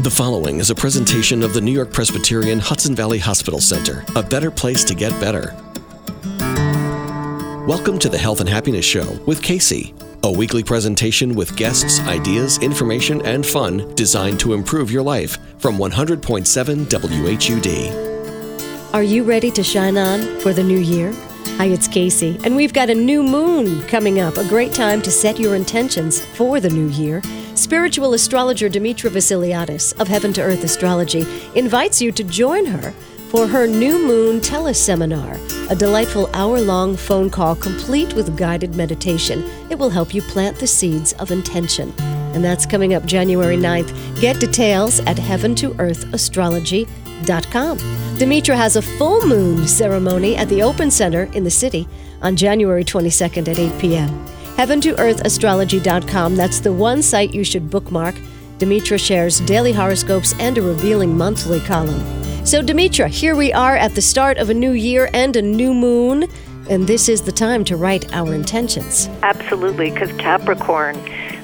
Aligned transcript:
The 0.00 0.10
following 0.10 0.60
is 0.60 0.70
a 0.70 0.76
presentation 0.76 1.42
of 1.42 1.54
the 1.54 1.60
New 1.60 1.72
York 1.72 1.92
Presbyterian 1.92 2.60
Hudson 2.60 2.94
Valley 2.94 3.18
Hospital 3.18 3.60
Center, 3.60 4.04
a 4.14 4.22
better 4.22 4.48
place 4.48 4.84
to 4.84 4.94
get 4.94 5.10
better. 5.20 5.56
Welcome 7.66 7.98
to 7.98 8.08
the 8.08 8.16
Health 8.16 8.38
and 8.38 8.48
Happiness 8.48 8.84
Show 8.84 9.18
with 9.26 9.42
Casey, 9.42 9.92
a 10.22 10.30
weekly 10.30 10.62
presentation 10.62 11.34
with 11.34 11.56
guests, 11.56 11.98
ideas, 12.02 12.58
information, 12.58 13.26
and 13.26 13.44
fun 13.44 13.92
designed 13.96 14.38
to 14.38 14.52
improve 14.52 14.92
your 14.92 15.02
life 15.02 15.36
from 15.58 15.78
100.7 15.78 16.86
WHUD. 16.86 18.94
Are 18.94 19.02
you 19.02 19.24
ready 19.24 19.50
to 19.50 19.64
shine 19.64 19.98
on 19.98 20.38
for 20.38 20.52
the 20.52 20.62
new 20.62 20.78
year? 20.78 21.12
Hi, 21.56 21.64
it's 21.66 21.88
Casey, 21.88 22.38
and 22.44 22.54
we've 22.54 22.72
got 22.72 22.90
a 22.90 22.94
new 22.94 23.22
moon 23.22 23.82
coming 23.88 24.20
up, 24.20 24.36
a 24.36 24.48
great 24.48 24.72
time 24.72 25.02
to 25.02 25.10
set 25.10 25.40
your 25.40 25.56
intentions 25.56 26.24
for 26.24 26.60
the 26.60 26.70
new 26.70 26.86
year. 26.88 27.20
Spiritual 27.54 28.14
astrologer 28.14 28.68
Demetra 28.68 29.10
Vasiliadis 29.10 29.98
of 30.00 30.06
Heaven 30.06 30.32
to 30.34 30.42
Earth 30.42 30.62
Astrology 30.62 31.26
invites 31.56 32.00
you 32.00 32.12
to 32.12 32.22
join 32.22 32.64
her 32.66 32.92
for 33.30 33.46
her 33.46 33.66
New 33.66 34.06
Moon 34.06 34.40
Teleseminar, 34.40 35.38
a 35.70 35.74
delightful 35.74 36.30
hour 36.32 36.60
long 36.60 36.96
phone 36.96 37.28
call 37.28 37.56
complete 37.56 38.14
with 38.14 38.36
guided 38.36 38.76
meditation. 38.76 39.42
It 39.68 39.78
will 39.78 39.90
help 39.90 40.14
you 40.14 40.22
plant 40.22 40.58
the 40.58 40.66
seeds 40.66 41.12
of 41.14 41.30
intention. 41.30 41.92
And 41.98 42.44
that's 42.44 42.66
coming 42.66 42.94
up 42.94 43.04
January 43.04 43.56
9th. 43.56 44.20
Get 44.20 44.38
details 44.38 45.00
at 45.00 45.18
Heaven 45.18 45.54
to 45.56 45.74
Earth 45.80 46.04
heaventoearthastrology.com. 46.06 47.07
Demetra 47.24 48.56
has 48.56 48.76
a 48.76 48.82
full 48.82 49.26
moon 49.26 49.66
ceremony 49.66 50.36
at 50.36 50.48
the 50.48 50.62
Open 50.62 50.90
Center 50.90 51.24
in 51.34 51.44
the 51.44 51.50
city 51.50 51.86
on 52.22 52.36
January 52.36 52.84
22nd 52.84 53.48
at 53.48 53.58
8 53.58 53.80
p.m 53.80 54.28
heaventoearthastrology.com. 54.58 56.34
That's 56.34 56.58
the 56.58 56.72
one 56.72 57.00
site 57.00 57.32
you 57.32 57.44
should 57.44 57.70
bookmark. 57.70 58.16
Demetra 58.58 58.98
shares 58.98 59.38
daily 59.40 59.72
horoscopes 59.72 60.34
and 60.40 60.58
a 60.58 60.62
revealing 60.62 61.16
monthly 61.16 61.60
column. 61.60 62.04
So, 62.44 62.60
Demetra, 62.60 63.06
here 63.06 63.36
we 63.36 63.52
are 63.52 63.76
at 63.76 63.94
the 63.94 64.02
start 64.02 64.36
of 64.36 64.50
a 64.50 64.54
new 64.54 64.72
year 64.72 65.10
and 65.14 65.36
a 65.36 65.42
new 65.42 65.72
moon, 65.72 66.28
and 66.68 66.88
this 66.88 67.08
is 67.08 67.22
the 67.22 67.30
time 67.30 67.62
to 67.66 67.76
write 67.76 68.12
our 68.12 68.34
intentions. 68.34 69.08
Absolutely, 69.22 69.92
because 69.92 70.10
Capricorn, 70.14 70.96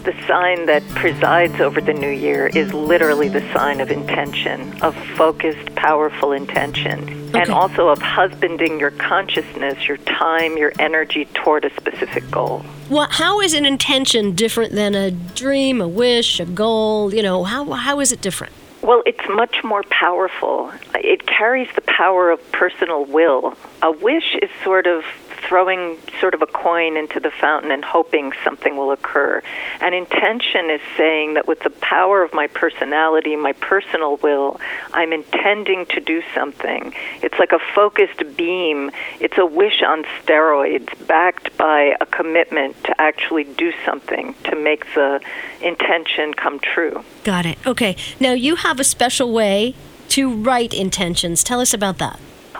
the 0.04 0.14
sign 0.26 0.66
that 0.66 0.86
presides 0.90 1.60
over 1.60 1.80
the 1.80 1.94
new 1.94 2.10
year, 2.10 2.48
is 2.48 2.72
literally 2.74 3.28
the 3.28 3.40
sign 3.52 3.80
of 3.80 3.90
intention, 3.90 4.80
of 4.82 4.94
focused, 5.16 5.74
powerful 5.74 6.32
intention 6.32 7.24
okay. 7.30 7.40
and 7.40 7.50
also 7.50 7.88
of 7.88 8.00
husbanding 8.00 8.78
your 8.78 8.90
consciousness, 8.92 9.88
your 9.88 9.96
time, 9.98 10.56
your 10.56 10.72
energy 10.78 11.24
toward 11.34 11.64
a 11.64 11.74
specific 11.76 12.30
goal. 12.30 12.64
Well, 12.90 13.08
how 13.10 13.40
is 13.40 13.54
an 13.54 13.64
intention 13.64 14.34
different 14.34 14.72
than 14.72 14.94
a 14.94 15.10
dream, 15.10 15.80
a 15.80 15.88
wish, 15.88 16.38
a 16.38 16.44
goal? 16.44 17.14
You 17.14 17.22
know, 17.22 17.44
how, 17.44 17.64
how 17.72 18.00
is 18.00 18.12
it 18.12 18.20
different? 18.20 18.52
Well, 18.82 19.02
it's 19.06 19.26
much 19.30 19.64
more 19.64 19.82
powerful. 19.84 20.70
It 20.94 21.26
carries 21.26 21.68
the 21.74 21.80
power 21.80 22.30
of 22.30 22.52
personal 22.52 23.06
will. 23.06 23.56
A 23.80 23.90
wish 23.90 24.36
is 24.42 24.50
sort 24.62 24.86
of 24.86 25.04
throwing 25.48 25.98
sort 26.20 26.34
of 26.34 26.42
a 26.42 26.46
coin 26.46 26.96
into 26.96 27.20
the 27.20 27.30
fountain 27.30 27.70
and 27.70 27.84
hoping 27.84 28.32
something 28.42 28.76
will 28.76 28.92
occur. 28.92 29.42
And 29.80 29.94
intention 29.94 30.70
is 30.70 30.80
saying 30.96 31.34
that 31.34 31.46
with 31.46 31.60
the 31.60 31.70
power 31.70 32.22
of 32.22 32.32
my 32.32 32.46
personality, 32.46 33.36
my 33.36 33.52
personal 33.52 34.16
will, 34.16 34.60
I'm 34.92 35.12
intending 35.12 35.86
to 35.86 36.00
do 36.00 36.22
something. 36.34 36.94
It's 37.22 37.38
like 37.38 37.52
a 37.52 37.58
focused 37.74 38.36
beam. 38.36 38.90
It's 39.20 39.38
a 39.38 39.46
wish 39.46 39.82
on 39.82 40.04
steroids, 40.22 41.06
backed 41.06 41.56
by 41.56 41.96
a 42.00 42.06
commitment 42.06 42.82
to 42.84 43.00
actually 43.00 43.44
do 43.44 43.72
something 43.84 44.34
to 44.44 44.56
make 44.56 44.84
the 44.94 45.20
intention 45.60 46.34
come 46.34 46.58
true. 46.58 47.04
Got 47.24 47.46
it. 47.46 47.58
Okay. 47.66 47.96
Now 48.20 48.32
you 48.32 48.56
have 48.56 48.80
a 48.80 48.84
special 48.84 49.32
way 49.32 49.74
to 50.10 50.32
write 50.32 50.74
intentions. 50.74 51.42
Tell 51.42 51.60
us 51.60 51.74
about 51.74 51.98
that. 51.98 52.18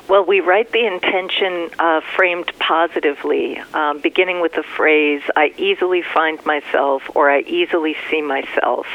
Well, 0.09 0.25
we 0.25 0.41
write 0.41 0.70
the 0.70 0.87
intention 0.87 1.70
uh, 1.78 2.03
framed 2.15 2.53
positively, 2.59 3.59
um, 3.72 4.00
beginning 4.00 4.41
with 4.41 4.53
the 4.53 4.62
phrase, 4.62 5.22
I 5.34 5.54
easily 5.56 6.03
find 6.03 6.44
myself 6.44 7.03
or 7.15 7.31
I 7.31 7.41
easily 7.41 7.97
see 8.10 8.20
myself. 8.20 8.87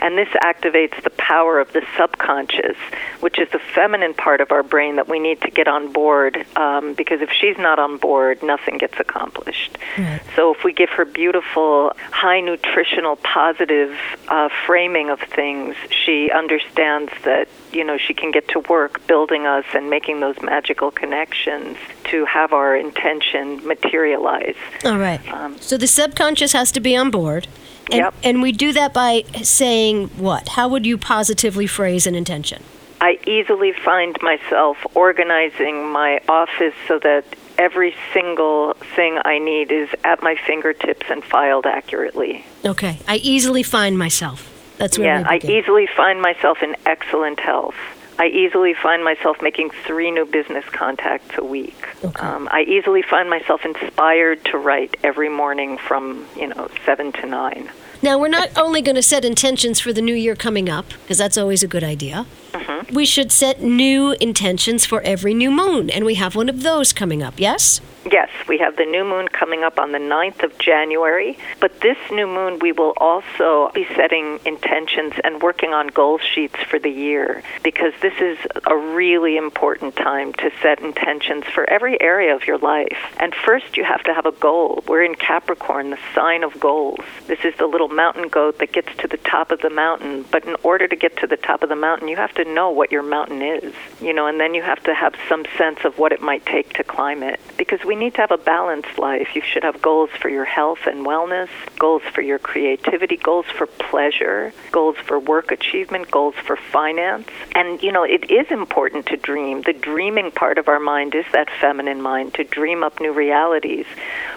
And 0.00 0.18
this 0.18 0.28
activates 0.42 1.02
the 1.02 1.10
power 1.10 1.60
of 1.60 1.72
the 1.72 1.82
subconscious, 1.96 2.76
which 3.20 3.38
is 3.38 3.48
the 3.50 3.60
feminine 3.74 4.14
part 4.14 4.40
of 4.40 4.50
our 4.50 4.62
brain 4.62 4.96
that 4.96 5.08
we 5.08 5.18
need 5.18 5.40
to 5.42 5.50
get 5.50 5.68
on 5.68 5.92
board 5.92 6.44
um, 6.56 6.94
because 6.94 7.20
if 7.20 7.30
she's 7.30 7.58
not 7.58 7.78
on 7.78 7.96
board, 7.96 8.42
nothing 8.42 8.78
gets 8.78 8.98
accomplished. 8.98 9.78
Right. 9.96 10.20
So 10.34 10.54
if 10.54 10.64
we 10.64 10.72
give 10.72 10.90
her 10.90 11.04
beautiful, 11.04 11.92
high 12.10 12.40
nutritional, 12.40 13.16
positive 13.16 13.96
uh, 14.28 14.48
framing 14.66 15.10
of 15.10 15.20
things, 15.20 15.76
she 15.90 16.30
understands 16.30 17.12
that 17.24 17.48
you 17.72 17.84
know 17.84 17.98
she 17.98 18.14
can 18.14 18.30
get 18.30 18.48
to 18.48 18.60
work 18.60 19.06
building 19.06 19.46
us 19.46 19.64
and 19.74 19.90
making 19.90 20.20
those 20.20 20.40
magical 20.42 20.90
connections 20.90 21.76
to 22.04 22.24
have 22.24 22.52
our 22.52 22.76
intention 22.76 23.66
materialize. 23.66 24.56
All 24.84 24.98
right. 24.98 25.20
Um, 25.32 25.58
so 25.58 25.76
the 25.76 25.86
subconscious 25.86 26.52
has 26.52 26.72
to 26.72 26.80
be 26.80 26.96
on 26.96 27.10
board. 27.10 27.48
And, 27.90 28.00
yep. 28.00 28.14
and 28.22 28.42
we 28.42 28.52
do 28.52 28.72
that 28.74 28.92
by 28.92 29.24
saying 29.42 30.08
what? 30.08 30.50
How 30.50 30.68
would 30.68 30.84
you 30.84 30.98
positively 30.98 31.66
phrase 31.66 32.06
an 32.06 32.14
intention? 32.14 32.62
I 33.00 33.18
easily 33.26 33.72
find 33.72 34.16
myself 34.20 34.76
organizing 34.94 35.88
my 35.88 36.20
office 36.28 36.74
so 36.86 36.98
that 36.98 37.24
every 37.56 37.94
single 38.12 38.74
thing 38.96 39.18
I 39.24 39.38
need 39.38 39.70
is 39.72 39.88
at 40.04 40.22
my 40.22 40.34
fingertips 40.34 41.06
and 41.08 41.22
filed 41.22 41.64
accurately. 41.64 42.44
Okay. 42.64 42.98
I 43.06 43.16
easily 43.16 43.62
find 43.62 43.96
myself. 43.98 44.57
That's 44.78 44.98
where 44.98 45.20
yeah, 45.20 45.24
I 45.28 45.38
easily 45.42 45.86
find 45.86 46.22
myself 46.22 46.62
in 46.62 46.76
excellent 46.86 47.40
health. 47.40 47.76
I 48.20 48.26
easily 48.26 48.74
find 48.74 49.04
myself 49.04 49.40
making 49.40 49.70
three 49.70 50.10
new 50.10 50.24
business 50.24 50.64
contacts 50.70 51.38
a 51.38 51.44
week. 51.44 51.86
Okay. 52.04 52.20
Um, 52.26 52.48
I 52.50 52.62
easily 52.62 53.02
find 53.02 53.30
myself 53.30 53.64
inspired 53.64 54.44
to 54.46 54.58
write 54.58 54.96
every 55.04 55.28
morning 55.28 55.78
from 55.78 56.26
you 56.36 56.48
know 56.48 56.68
seven 56.84 57.12
to 57.12 57.26
nine. 57.26 57.70
Now 58.02 58.18
we're 58.18 58.28
not 58.28 58.56
only 58.56 58.82
going 58.82 58.96
to 58.96 59.02
set 59.02 59.24
intentions 59.24 59.80
for 59.80 59.92
the 59.92 60.02
new 60.02 60.14
year 60.14 60.34
coming 60.34 60.68
up 60.68 60.86
because 61.02 61.18
that's 61.18 61.38
always 61.38 61.62
a 61.62 61.68
good 61.68 61.84
idea. 61.84 62.26
Mm-hmm. 62.52 62.94
We 62.94 63.06
should 63.06 63.30
set 63.30 63.62
new 63.62 64.12
intentions 64.20 64.84
for 64.84 65.00
every 65.02 65.34
new 65.34 65.50
moon, 65.50 65.90
and 65.90 66.04
we 66.04 66.14
have 66.14 66.34
one 66.34 66.48
of 66.48 66.62
those 66.62 66.92
coming 66.92 67.22
up. 67.22 67.34
Yes. 67.36 67.80
Yes, 68.10 68.30
we 68.48 68.56
have 68.58 68.76
the 68.76 68.86
new 68.86 69.04
moon 69.04 69.28
coming 69.28 69.64
up 69.64 69.78
on 69.78 69.92
the 69.92 69.98
9th 69.98 70.42
of 70.42 70.56
January. 70.56 71.36
But 71.60 71.80
this 71.80 71.98
new 72.10 72.26
moon, 72.26 72.58
we 72.58 72.72
will 72.72 72.94
also 72.96 73.70
be 73.74 73.86
setting 73.96 74.40
intentions 74.46 75.12
and 75.22 75.42
working 75.42 75.74
on 75.74 75.88
goal 75.88 76.18
sheets 76.18 76.56
for 76.70 76.78
the 76.78 76.88
year 76.88 77.42
because 77.62 77.92
this 78.00 78.14
is 78.18 78.38
a 78.66 78.74
really 78.74 79.36
important 79.36 79.94
time 79.94 80.32
to 80.34 80.50
set 80.62 80.80
intentions 80.80 81.44
for 81.52 81.68
every 81.68 82.00
area 82.00 82.34
of 82.34 82.46
your 82.46 82.56
life. 82.56 82.96
And 83.18 83.34
first, 83.34 83.76
you 83.76 83.84
have 83.84 84.02
to 84.04 84.14
have 84.14 84.24
a 84.24 84.32
goal. 84.32 84.82
We're 84.86 85.04
in 85.04 85.14
Capricorn, 85.14 85.90
the 85.90 85.98
sign 86.14 86.44
of 86.44 86.58
goals. 86.58 87.04
This 87.26 87.44
is 87.44 87.54
the 87.58 87.66
little 87.66 87.88
mountain 87.88 88.28
goat 88.28 88.58
that 88.60 88.72
gets 88.72 88.96
to 88.98 89.08
the 89.08 89.18
top 89.18 89.50
of 89.50 89.60
the 89.60 89.70
mountain. 89.70 90.24
But 90.30 90.46
in 90.46 90.56
order 90.62 90.88
to 90.88 90.96
get 90.96 91.18
to 91.18 91.26
the 91.26 91.36
top 91.36 91.62
of 91.62 91.68
the 91.68 91.76
mountain, 91.76 92.08
you 92.08 92.16
have 92.16 92.32
to 92.34 92.44
know 92.44 92.70
what 92.70 92.90
your 92.90 93.02
mountain 93.02 93.42
is, 93.42 93.74
you 94.00 94.14
know, 94.14 94.26
and 94.26 94.40
then 94.40 94.54
you 94.54 94.62
have 94.62 94.82
to 94.84 94.94
have 94.94 95.14
some 95.28 95.44
sense 95.58 95.80
of 95.84 95.98
what 95.98 96.12
it 96.12 96.22
might 96.22 96.46
take 96.46 96.72
to 96.74 96.84
climb 96.84 97.22
it 97.22 97.38
because 97.58 97.84
we 97.84 97.97
need 97.98 98.14
to 98.14 98.20
have 98.20 98.30
a 98.30 98.38
balanced 98.38 98.98
life. 98.98 99.34
You 99.34 99.42
should 99.42 99.64
have 99.64 99.82
goals 99.82 100.10
for 100.20 100.28
your 100.28 100.44
health 100.44 100.80
and 100.86 101.04
wellness, 101.04 101.48
goals 101.78 102.02
for 102.14 102.22
your 102.22 102.38
creativity, 102.38 103.16
goals 103.16 103.46
for 103.46 103.66
pleasure, 103.66 104.52
goals 104.72 104.96
for 104.96 105.18
work 105.18 105.50
achievement, 105.50 106.10
goals 106.10 106.34
for 106.46 106.56
finance. 106.56 107.28
And, 107.54 107.82
you 107.82 107.92
know, 107.92 108.04
it 108.04 108.30
is 108.30 108.50
important 108.50 109.06
to 109.06 109.16
dream. 109.16 109.62
The 109.62 109.72
dreaming 109.72 110.30
part 110.30 110.58
of 110.58 110.68
our 110.68 110.80
mind 110.80 111.14
is 111.14 111.24
that 111.32 111.48
feminine 111.60 112.00
mind 112.00 112.34
to 112.34 112.44
dream 112.44 112.82
up 112.82 113.00
new 113.00 113.12
realities. 113.12 113.86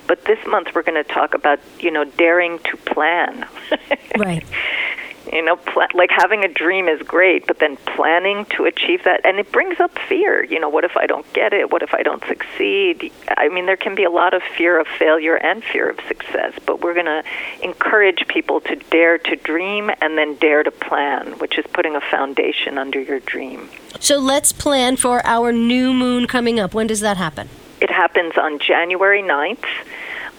But 0.08 0.26
this 0.26 0.40
month 0.46 0.70
we're 0.76 0.84
going 0.84 1.04
to 1.04 1.10
talk 1.10 1.34
about, 1.34 1.60
you 1.80 1.92
know, 1.92 2.04
daring 2.04 2.60
to 2.60 2.78
plan. 2.78 3.48
right. 4.18 4.44
You 5.32 5.44
know, 5.44 5.56
pl- 5.56 5.88
like 5.94 6.10
having 6.10 6.44
a 6.44 6.48
dream 6.48 6.88
is 6.88 7.02
great, 7.02 7.46
but 7.46 7.60
then 7.60 7.78
planning 7.78 8.46
to 8.58 8.66
achieve 8.66 9.04
that, 9.04 9.26
and 9.26 9.38
it 9.38 9.52
brings 9.52 9.80
up 9.80 9.98
fear. 10.08 10.44
You 10.44 10.60
know, 10.60 10.70
what 10.70 10.84
if 10.84 10.98
I 10.98 11.06
don't 11.06 11.32
get 11.34 11.54
it? 11.54 11.72
What 11.72 11.84
if 11.84 11.94
I 11.94 12.04
don't 12.04 12.24
succeed? 12.26 13.12
I 13.38 13.50
mean, 13.50 13.66
there 13.66 13.78
can 13.78 13.96
be 13.96 14.04
a 14.04 14.10
lot 14.10 14.34
of 14.34 14.42
fear 14.58 14.80
of 14.80 14.88
failure 14.88 15.36
and 15.36 15.64
fear 15.64 15.90
of 15.90 16.00
success, 16.08 16.54
but 16.66 16.82
we're 16.82 16.94
going 16.94 17.06
to 17.06 17.24
encourage 17.62 18.28
people 18.28 18.62
to 18.62 18.76
dare 18.76 19.18
to 19.20 19.36
dream 19.36 19.92
and 20.02 20.18
then 20.18 20.36
dare 20.36 20.64
to 20.64 20.72
plan, 20.72 21.34
which 21.40 21.58
is 21.58 21.66
putting 21.72 21.96
a 21.96 22.02
foundation 22.02 22.78
under 22.78 23.00
your 23.00 23.20
dream. 23.20 23.70
So 24.00 24.18
let's 24.18 24.52
plan 24.52 24.96
for 24.96 25.26
our 25.26 25.52
new 25.52 25.94
moon 25.94 26.28
coming 26.28 26.60
up. 26.60 26.74
When 26.74 26.88
does 26.88 27.02
that 27.02 27.18
happen? 27.18 27.50
It 27.80 27.90
happens 27.90 28.34
on 28.38 28.60
January 28.60 29.22
9th 29.22 29.66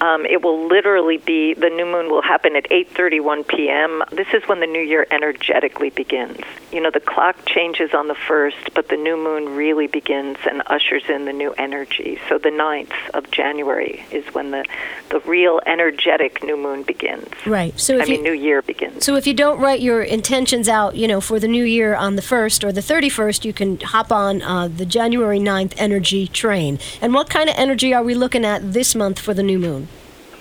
Um, 0.02 0.26
it 0.26 0.42
will 0.42 0.66
literally 0.66 1.18
be 1.18 1.54
the 1.54 1.70
new 1.70 1.86
moon 1.86 2.10
will 2.10 2.22
happen 2.22 2.56
at 2.56 2.68
8:31 2.70 3.46
p.m. 3.46 4.02
This 4.10 4.26
is 4.34 4.42
when 4.48 4.58
the 4.58 4.66
new 4.66 4.80
year 4.80 5.06
energetically 5.12 5.90
begins. 5.90 6.40
You 6.72 6.80
know, 6.80 6.90
the 6.90 6.98
clock 6.98 7.36
changes 7.46 7.94
on 7.94 8.08
the 8.08 8.16
first, 8.16 8.74
but 8.74 8.88
the 8.88 8.96
new 8.96 9.16
moon 9.16 9.54
really 9.54 9.86
begins 9.86 10.38
and 10.44 10.60
ushers 10.66 11.04
in 11.08 11.24
the 11.26 11.32
new 11.32 11.52
energy. 11.52 12.18
So 12.28 12.38
the 12.38 12.48
9th 12.48 12.92
of 13.14 13.30
January 13.30 14.04
is 14.10 14.24
when 14.34 14.50
the 14.50 14.64
the 15.10 15.20
real 15.20 15.60
energetic 15.66 16.42
new 16.42 16.56
moon 16.56 16.82
begins. 16.82 17.28
Right. 17.46 17.78
So 17.78 18.00
I 18.00 18.06
mean, 18.06 18.24
new 18.24 18.32
year 18.32 18.60
begins. 18.60 19.04
So 19.04 19.14
if 19.14 19.24
you 19.28 19.34
don't 19.34 19.60
write 19.60 19.82
your 19.82 20.02
intentions 20.02 20.68
out, 20.68 20.96
you 20.96 21.06
know, 21.06 21.20
for 21.20 21.38
the 21.38 21.46
new 21.46 21.64
year 21.64 21.94
on 21.94 22.16
the 22.16 22.22
first 22.22 22.64
or 22.64 22.72
the 22.72 22.80
31st, 22.80 23.44
you 23.44 23.52
can 23.52 23.78
hop 23.78 24.10
on 24.10 24.42
uh, 24.42 24.66
the 24.66 24.86
January 24.86 25.38
9th 25.38 25.74
energy 25.76 26.26
train. 26.26 26.80
And 27.00 27.14
what 27.14 27.30
kind 27.30 27.48
of 27.48 27.54
energy 27.56 27.94
are 27.94 28.02
we 28.02 28.14
looking 28.14 28.44
at 28.44 28.72
this 28.72 28.96
month 28.96 29.20
for 29.20 29.32
the 29.32 29.44
new 29.44 29.60
moon? 29.60 29.88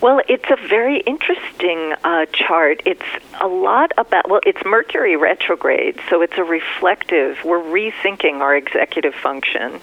Well, 0.02 0.20
it's 0.28 0.50
a 0.50 0.56
very 0.68 1.00
interesting 1.02 1.94
uh, 2.04 2.26
chart. 2.34 2.82
It's 2.88 3.06
a 3.40 3.48
lot 3.48 3.92
about, 4.00 4.28
well, 4.28 4.40
it's 4.48 4.66
Mercury 4.66 5.16
retrograde, 5.16 6.00
so 6.10 6.24
it's 6.24 6.40
a 6.40 6.44
reflective. 6.44 7.38
We're 7.46 7.62
rethinking 7.62 8.40
our 8.40 8.56
executive 8.56 9.14
function. 9.14 9.80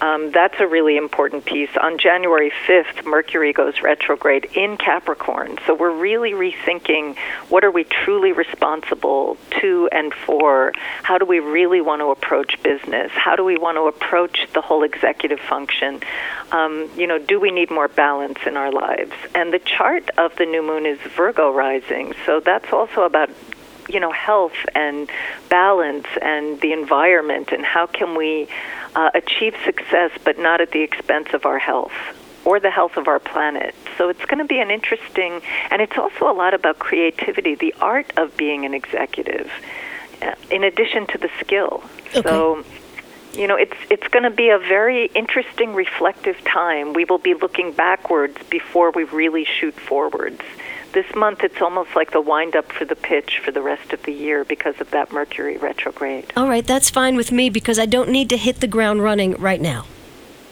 Um, 0.00 0.30
that's 0.30 0.58
a 0.60 0.66
really 0.66 0.96
important 0.96 1.44
piece. 1.44 1.70
On 1.80 1.98
January 1.98 2.50
5th, 2.66 3.04
Mercury 3.04 3.52
goes 3.52 3.82
retrograde 3.82 4.46
in 4.54 4.76
Capricorn. 4.76 5.58
So 5.66 5.74
we're 5.74 5.94
really 5.94 6.32
rethinking 6.32 7.16
what 7.48 7.64
are 7.64 7.70
we 7.70 7.84
truly 7.84 8.32
responsible 8.32 9.36
to 9.60 9.88
and 9.92 10.14
for? 10.14 10.72
How 11.02 11.18
do 11.18 11.26
we 11.26 11.40
really 11.40 11.80
want 11.80 12.00
to 12.00 12.06
approach 12.06 12.62
business? 12.62 13.10
How 13.12 13.36
do 13.36 13.44
we 13.44 13.58
want 13.58 13.76
to 13.76 13.82
approach 13.82 14.46
the 14.54 14.62
whole 14.62 14.84
executive 14.84 15.40
function? 15.40 16.00
Um, 16.50 16.90
you 16.96 17.06
know, 17.06 17.18
do 17.18 17.38
we 17.38 17.50
need 17.50 17.70
more 17.70 17.88
balance 17.88 18.38
in 18.46 18.56
our 18.56 18.72
lives? 18.72 19.12
And 19.34 19.52
the 19.52 19.58
chart 19.58 20.08
of 20.16 20.34
the 20.36 20.46
new 20.46 20.62
moon 20.62 20.86
is 20.86 20.98
Virgo 21.14 21.52
rising. 21.52 22.14
So 22.24 22.40
that's 22.40 22.72
also 22.72 23.02
about 23.02 23.30
you 23.88 24.00
know 24.00 24.12
health 24.12 24.54
and 24.74 25.10
balance 25.48 26.06
and 26.22 26.60
the 26.60 26.72
environment 26.72 27.50
and 27.50 27.64
how 27.64 27.86
can 27.86 28.16
we 28.16 28.48
uh, 28.94 29.10
achieve 29.14 29.54
success 29.64 30.10
but 30.24 30.38
not 30.38 30.60
at 30.60 30.70
the 30.72 30.82
expense 30.82 31.28
of 31.32 31.46
our 31.46 31.58
health 31.58 31.92
or 32.44 32.58
the 32.60 32.70
health 32.70 32.96
of 32.96 33.08
our 33.08 33.18
planet. 33.18 33.74
So 33.98 34.08
it's 34.08 34.24
going 34.24 34.38
to 34.38 34.44
be 34.44 34.60
an 34.60 34.70
interesting, 34.70 35.42
and 35.70 35.82
it's 35.82 35.96
also 35.96 36.30
a 36.30 36.32
lot 36.32 36.54
about 36.54 36.78
creativity, 36.78 37.54
the 37.54 37.74
art 37.80 38.12
of 38.16 38.36
being 38.36 38.64
an 38.64 38.74
executive, 38.74 39.50
uh, 40.22 40.34
in 40.50 40.64
addition 40.64 41.06
to 41.08 41.18
the 41.18 41.30
skill. 41.40 41.82
Okay. 42.08 42.22
So, 42.22 42.64
you 43.34 43.46
know, 43.46 43.56
it's 43.56 43.76
it's 43.90 44.08
going 44.08 44.24
to 44.24 44.30
be 44.30 44.48
a 44.48 44.58
very 44.58 45.06
interesting, 45.14 45.74
reflective 45.74 46.42
time. 46.44 46.94
We 46.94 47.04
will 47.04 47.18
be 47.18 47.34
looking 47.34 47.72
backwards 47.72 48.36
before 48.48 48.90
we 48.90 49.04
really 49.04 49.44
shoot 49.44 49.74
forwards 49.74 50.40
this 50.92 51.14
month 51.14 51.42
it's 51.42 51.60
almost 51.60 51.94
like 51.94 52.10
the 52.12 52.20
wind 52.20 52.56
up 52.56 52.72
for 52.72 52.84
the 52.84 52.96
pitch 52.96 53.40
for 53.44 53.50
the 53.50 53.62
rest 53.62 53.92
of 53.92 54.02
the 54.02 54.12
year 54.12 54.44
because 54.44 54.80
of 54.80 54.90
that 54.90 55.12
Mercury 55.12 55.56
retrograde. 55.56 56.32
All 56.36 56.48
right, 56.48 56.66
that's 56.66 56.90
fine 56.90 57.16
with 57.16 57.32
me 57.32 57.50
because 57.50 57.78
I 57.78 57.86
don't 57.86 58.10
need 58.10 58.28
to 58.30 58.36
hit 58.36 58.60
the 58.60 58.66
ground 58.66 59.02
running 59.02 59.32
right 59.32 59.60
now. 59.60 59.86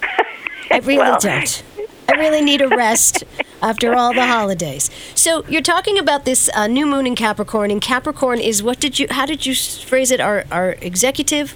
I 0.70 0.78
really 0.78 0.98
well. 0.98 1.18
don't. 1.18 1.62
I 2.08 2.12
really 2.12 2.40
need 2.40 2.62
a 2.62 2.68
rest 2.68 3.24
after 3.62 3.94
all 3.94 4.14
the 4.14 4.26
holidays. 4.26 4.90
So 5.14 5.44
you're 5.46 5.60
talking 5.60 5.98
about 5.98 6.24
this 6.24 6.48
uh, 6.54 6.66
new 6.66 6.86
moon 6.86 7.06
in 7.06 7.14
Capricorn, 7.14 7.70
and 7.70 7.80
Capricorn 7.82 8.38
is 8.40 8.62
what 8.62 8.80
did 8.80 8.98
you? 8.98 9.06
How 9.10 9.26
did 9.26 9.44
you 9.44 9.54
phrase 9.54 10.10
it? 10.10 10.20
Our 10.20 10.44
our 10.50 10.72
executive. 10.80 11.54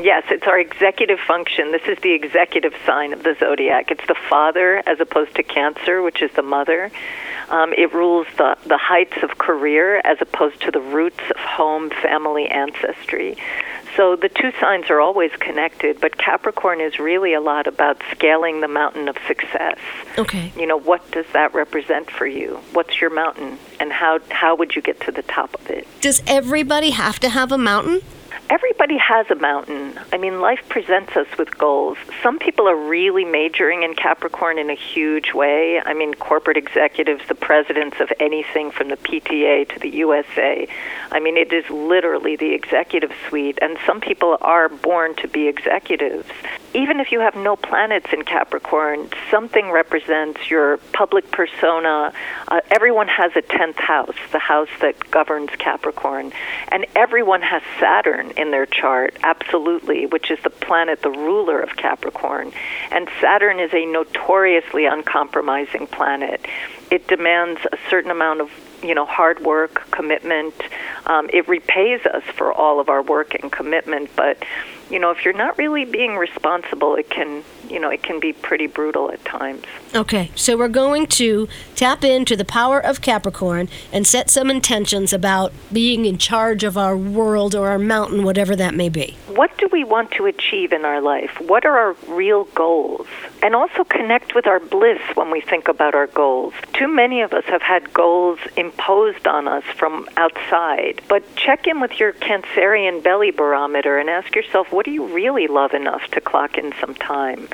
Yes, 0.00 0.22
it's 0.30 0.46
our 0.46 0.58
executive 0.60 1.18
function. 1.18 1.72
This 1.72 1.82
is 1.88 1.98
the 2.02 2.12
executive 2.12 2.72
sign 2.86 3.12
of 3.12 3.24
the 3.24 3.34
zodiac. 3.40 3.90
It's 3.90 4.06
the 4.06 4.14
father 4.14 4.80
as 4.86 5.00
opposed 5.00 5.34
to 5.34 5.42
Cancer, 5.42 6.02
which 6.02 6.22
is 6.22 6.30
the 6.32 6.42
mother. 6.42 6.92
Um, 7.50 7.72
it 7.72 7.92
rules 7.94 8.26
the, 8.36 8.56
the 8.66 8.78
heights 8.78 9.16
of 9.22 9.38
career 9.38 10.00
as 10.04 10.18
opposed 10.20 10.60
to 10.62 10.70
the 10.70 10.80
roots 10.80 11.22
of 11.30 11.36
home, 11.36 11.90
family, 11.90 12.46
ancestry. 12.46 13.36
So 13.96 14.16
the 14.16 14.28
two 14.28 14.52
signs 14.60 14.90
are 14.90 15.00
always 15.00 15.32
connected, 15.40 16.00
but 16.00 16.18
Capricorn 16.18 16.80
is 16.80 16.98
really 16.98 17.34
a 17.34 17.40
lot 17.40 17.66
about 17.66 18.00
scaling 18.12 18.60
the 18.60 18.68
mountain 18.68 19.08
of 19.08 19.16
success. 19.26 19.78
Okay. 20.18 20.52
You 20.56 20.66
know, 20.66 20.78
what 20.78 21.10
does 21.10 21.26
that 21.32 21.54
represent 21.54 22.10
for 22.10 22.26
you? 22.26 22.60
What's 22.72 23.00
your 23.00 23.10
mountain, 23.10 23.58
and 23.80 23.90
how 23.90 24.20
how 24.30 24.54
would 24.56 24.76
you 24.76 24.82
get 24.82 25.00
to 25.00 25.10
the 25.10 25.22
top 25.22 25.54
of 25.54 25.70
it? 25.70 25.86
Does 26.00 26.22
everybody 26.26 26.90
have 26.90 27.18
to 27.20 27.28
have 27.28 27.50
a 27.50 27.58
mountain? 27.58 28.02
Everybody 28.50 28.96
has 28.96 29.30
a 29.30 29.34
mountain. 29.34 29.98
I 30.12 30.16
mean, 30.16 30.40
life 30.40 30.62
presents 30.68 31.16
us 31.16 31.26
with 31.38 31.56
goals. 31.58 31.98
Some 32.22 32.38
people 32.38 32.68
are 32.68 32.76
really 32.76 33.24
majoring 33.24 33.82
in 33.82 33.94
Capricorn 33.94 34.58
in 34.58 34.70
a 34.70 34.74
huge 34.74 35.34
way. 35.34 35.80
I 35.84 35.94
mean, 35.94 36.14
corporate 36.14 36.56
executives, 36.56 37.22
the 37.28 37.34
presidents 37.34 38.00
of 38.00 38.10
anything 38.20 38.70
from 38.70 38.88
the 38.88 38.96
PTA 38.96 39.68
to 39.74 39.78
the 39.80 39.90
USA. 39.90 40.66
I 41.10 41.20
mean, 41.20 41.36
it 41.36 41.52
is 41.52 41.68
literally 41.70 42.36
the 42.36 42.54
executive 42.54 43.12
suite, 43.28 43.58
and 43.60 43.78
some 43.86 44.00
people 44.00 44.38
are 44.40 44.68
born 44.68 45.14
to 45.16 45.28
be 45.28 45.48
executives. 45.48 46.28
Even 46.74 47.00
if 47.00 47.12
you 47.12 47.20
have 47.20 47.34
no 47.34 47.56
planets 47.56 48.06
in 48.12 48.22
Capricorn, 48.22 49.08
something 49.30 49.70
represents 49.70 50.50
your 50.50 50.76
public 50.92 51.30
persona. 51.30 52.12
Uh, 52.46 52.60
everyone 52.70 53.08
has 53.08 53.32
a 53.36 53.42
10th 53.42 53.76
house, 53.76 54.16
the 54.32 54.38
house 54.38 54.68
that 54.80 55.10
governs 55.10 55.50
Capricorn, 55.58 56.32
and 56.70 56.86
everyone 56.94 57.42
has 57.42 57.62
Saturn 57.80 58.32
in 58.38 58.50
their 58.52 58.66
chart, 58.66 59.16
absolutely, 59.22 60.06
which 60.06 60.30
is 60.30 60.38
the 60.42 60.50
planet, 60.50 61.02
the 61.02 61.10
ruler 61.10 61.60
of 61.60 61.76
Capricorn. 61.76 62.52
And 62.90 63.08
Saturn 63.20 63.58
is 63.58 63.74
a 63.74 63.84
notoriously 63.84 64.86
uncompromising 64.86 65.88
planet. 65.88 66.46
It 66.90 67.06
demands 67.06 67.60
a 67.70 67.78
certain 67.90 68.10
amount 68.10 68.40
of 68.40 68.50
you 68.82 68.94
know 68.94 69.06
hard 69.06 69.40
work, 69.40 69.90
commitment. 69.90 70.54
Um, 71.06 71.28
it 71.32 71.48
repays 71.48 72.04
us 72.06 72.22
for 72.36 72.52
all 72.52 72.80
of 72.80 72.88
our 72.88 73.02
work 73.02 73.34
and 73.34 73.50
commitment, 73.50 74.10
but 74.16 74.42
you 74.90 74.98
know 74.98 75.10
if 75.10 75.24
you're 75.24 75.34
not 75.34 75.58
really 75.58 75.84
being 75.84 76.16
responsible, 76.16 76.96
it 76.96 77.10
can 77.10 77.42
you 77.70 77.78
know, 77.78 77.90
it 77.90 78.02
can 78.02 78.20
be 78.20 78.32
pretty 78.32 78.66
brutal 78.66 79.10
at 79.10 79.24
times. 79.24 79.64
Okay, 79.94 80.30
so 80.34 80.56
we're 80.56 80.68
going 80.68 81.06
to 81.06 81.48
tap 81.74 82.04
into 82.04 82.36
the 82.36 82.44
power 82.44 82.80
of 82.80 83.00
Capricorn 83.00 83.68
and 83.92 84.06
set 84.06 84.30
some 84.30 84.50
intentions 84.50 85.12
about 85.12 85.52
being 85.72 86.04
in 86.04 86.18
charge 86.18 86.64
of 86.64 86.76
our 86.76 86.96
world 86.96 87.54
or 87.54 87.68
our 87.68 87.78
mountain, 87.78 88.24
whatever 88.24 88.56
that 88.56 88.74
may 88.74 88.88
be. 88.88 89.16
What 89.28 89.56
do 89.58 89.68
we 89.70 89.84
want 89.84 90.10
to 90.12 90.26
achieve 90.26 90.72
in 90.72 90.84
our 90.84 91.00
life? 91.00 91.40
What 91.40 91.64
are 91.64 91.78
our 91.78 91.96
real 92.08 92.44
goals? 92.54 93.06
And 93.40 93.54
also 93.54 93.84
connect 93.84 94.34
with 94.34 94.46
our 94.46 94.58
bliss 94.58 95.00
when 95.14 95.30
we 95.30 95.40
think 95.40 95.68
about 95.68 95.94
our 95.94 96.08
goals. 96.08 96.54
Too 96.72 96.88
many 96.88 97.20
of 97.20 97.32
us 97.32 97.44
have 97.46 97.62
had 97.62 97.92
goals 97.92 98.38
imposed 98.56 99.26
on 99.28 99.46
us 99.46 99.62
from 99.76 100.08
outside. 100.16 101.00
But 101.08 101.36
check 101.36 101.66
in 101.66 101.80
with 101.80 102.00
your 102.00 102.12
Cancerian 102.12 103.02
belly 103.02 103.30
barometer 103.30 103.98
and 103.98 104.10
ask 104.10 104.34
yourself, 104.34 104.72
what 104.72 104.84
do 104.84 104.90
you 104.90 105.06
really 105.06 105.46
love 105.46 105.72
enough 105.72 106.02
to 106.12 106.20
clock 106.20 106.58
in 106.58 106.72
some 106.80 106.94
time? 106.94 107.48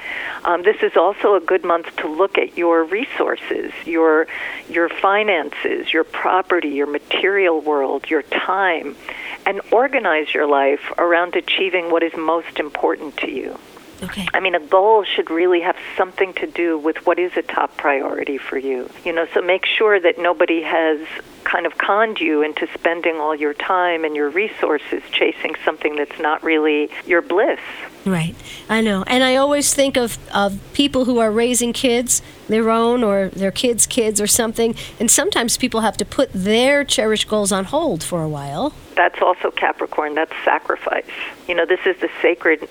Um, 0.45 0.63
this 0.63 0.83
is 0.83 0.97
also 0.97 1.35
a 1.35 1.41
good 1.41 1.65
month 1.65 1.95
to 1.97 2.09
look 2.09 2.39
at 2.39 2.57
your 2.57 2.85
resources, 2.85 3.73
your 3.85 4.27
your 4.69 4.89
finances, 4.89 5.93
your 5.93 6.05
property, 6.05 6.71
your 6.71 6.87
material 6.87 7.61
world, 7.61 8.09
your 8.09 8.23
time, 8.23 8.97
and 9.45 9.61
organize 9.71 10.33
your 10.33 10.47
life 10.47 10.93
around 10.97 11.37
achieving 11.37 11.91
what 11.91 12.03
is 12.03 12.13
most 12.17 12.59
important 12.59 13.17
to 13.19 13.31
you. 13.31 13.59
Okay. 14.03 14.27
I 14.35 14.41
mean, 14.41 14.55
a 14.55 14.61
goal 14.61 15.05
should 15.05 15.31
really 15.31 15.61
have 15.61 15.77
something 15.97 16.33
to 16.35 16.47
do 16.47 16.79
with 16.79 17.07
what 17.07 17.19
is 17.19 17.33
a 17.37 17.43
top 17.43 17.77
priority 17.77 18.39
for 18.39 18.59
you. 18.59 18.91
You 19.05 19.13
know, 19.13 19.27
so 19.33 19.41
make 19.41 19.67
sure 19.67 19.99
that 20.01 20.19
nobody 20.19 20.63
has 20.63 21.01
kind 21.45 21.67
of 21.67 21.79
conned 21.79 22.21
you 22.21 22.43
into 22.43 22.67
spending 22.75 23.17
all 23.17 23.35
your 23.35 23.55
time 23.55 24.05
and 24.05 24.17
your 24.17 24.31
resources 24.31 25.03
chasing 25.13 25.55
something 25.65 25.97
that's 25.97 26.19
not 26.19 26.43
really 26.43 26.91
your 27.07 27.23
bliss. 27.23 27.61
Right. 28.07 28.35
I 28.69 28.83
know. 28.83 29.03
And 29.07 29.25
I 29.25 29.37
always 29.37 29.73
think 29.73 29.97
of, 29.97 30.19
of 30.35 30.61
people 30.75 31.07
who 31.07 31.19
are 31.19 31.31
raising 31.31 31.73
kids, 31.73 32.21
their 32.49 32.69
own 32.69 33.03
or 33.03 33.29
their 33.29 33.51
kids' 33.51 33.87
kids 33.87 34.21
or 34.21 34.27
something, 34.27 34.75
and 35.01 35.11
sometimes 35.11 35.57
people 35.57 35.81
have 35.81 35.97
to 35.97 36.05
put 36.05 36.31
their 36.33 36.85
cherished 36.85 37.29
goals 37.29 37.51
on 37.51 37.65
hold 37.65 38.05
for 38.05 38.23
a 38.23 38.29
while 38.29 38.75
that's 38.95 39.21
also 39.21 39.51
Capricorn. 39.51 40.15
That's 40.15 40.33
sacrifice. 40.45 41.05
You 41.49 41.55
know, 41.55 41.67
this 41.67 41.81
is 41.87 41.97
the 42.01 42.09
sacred. 42.23 42.69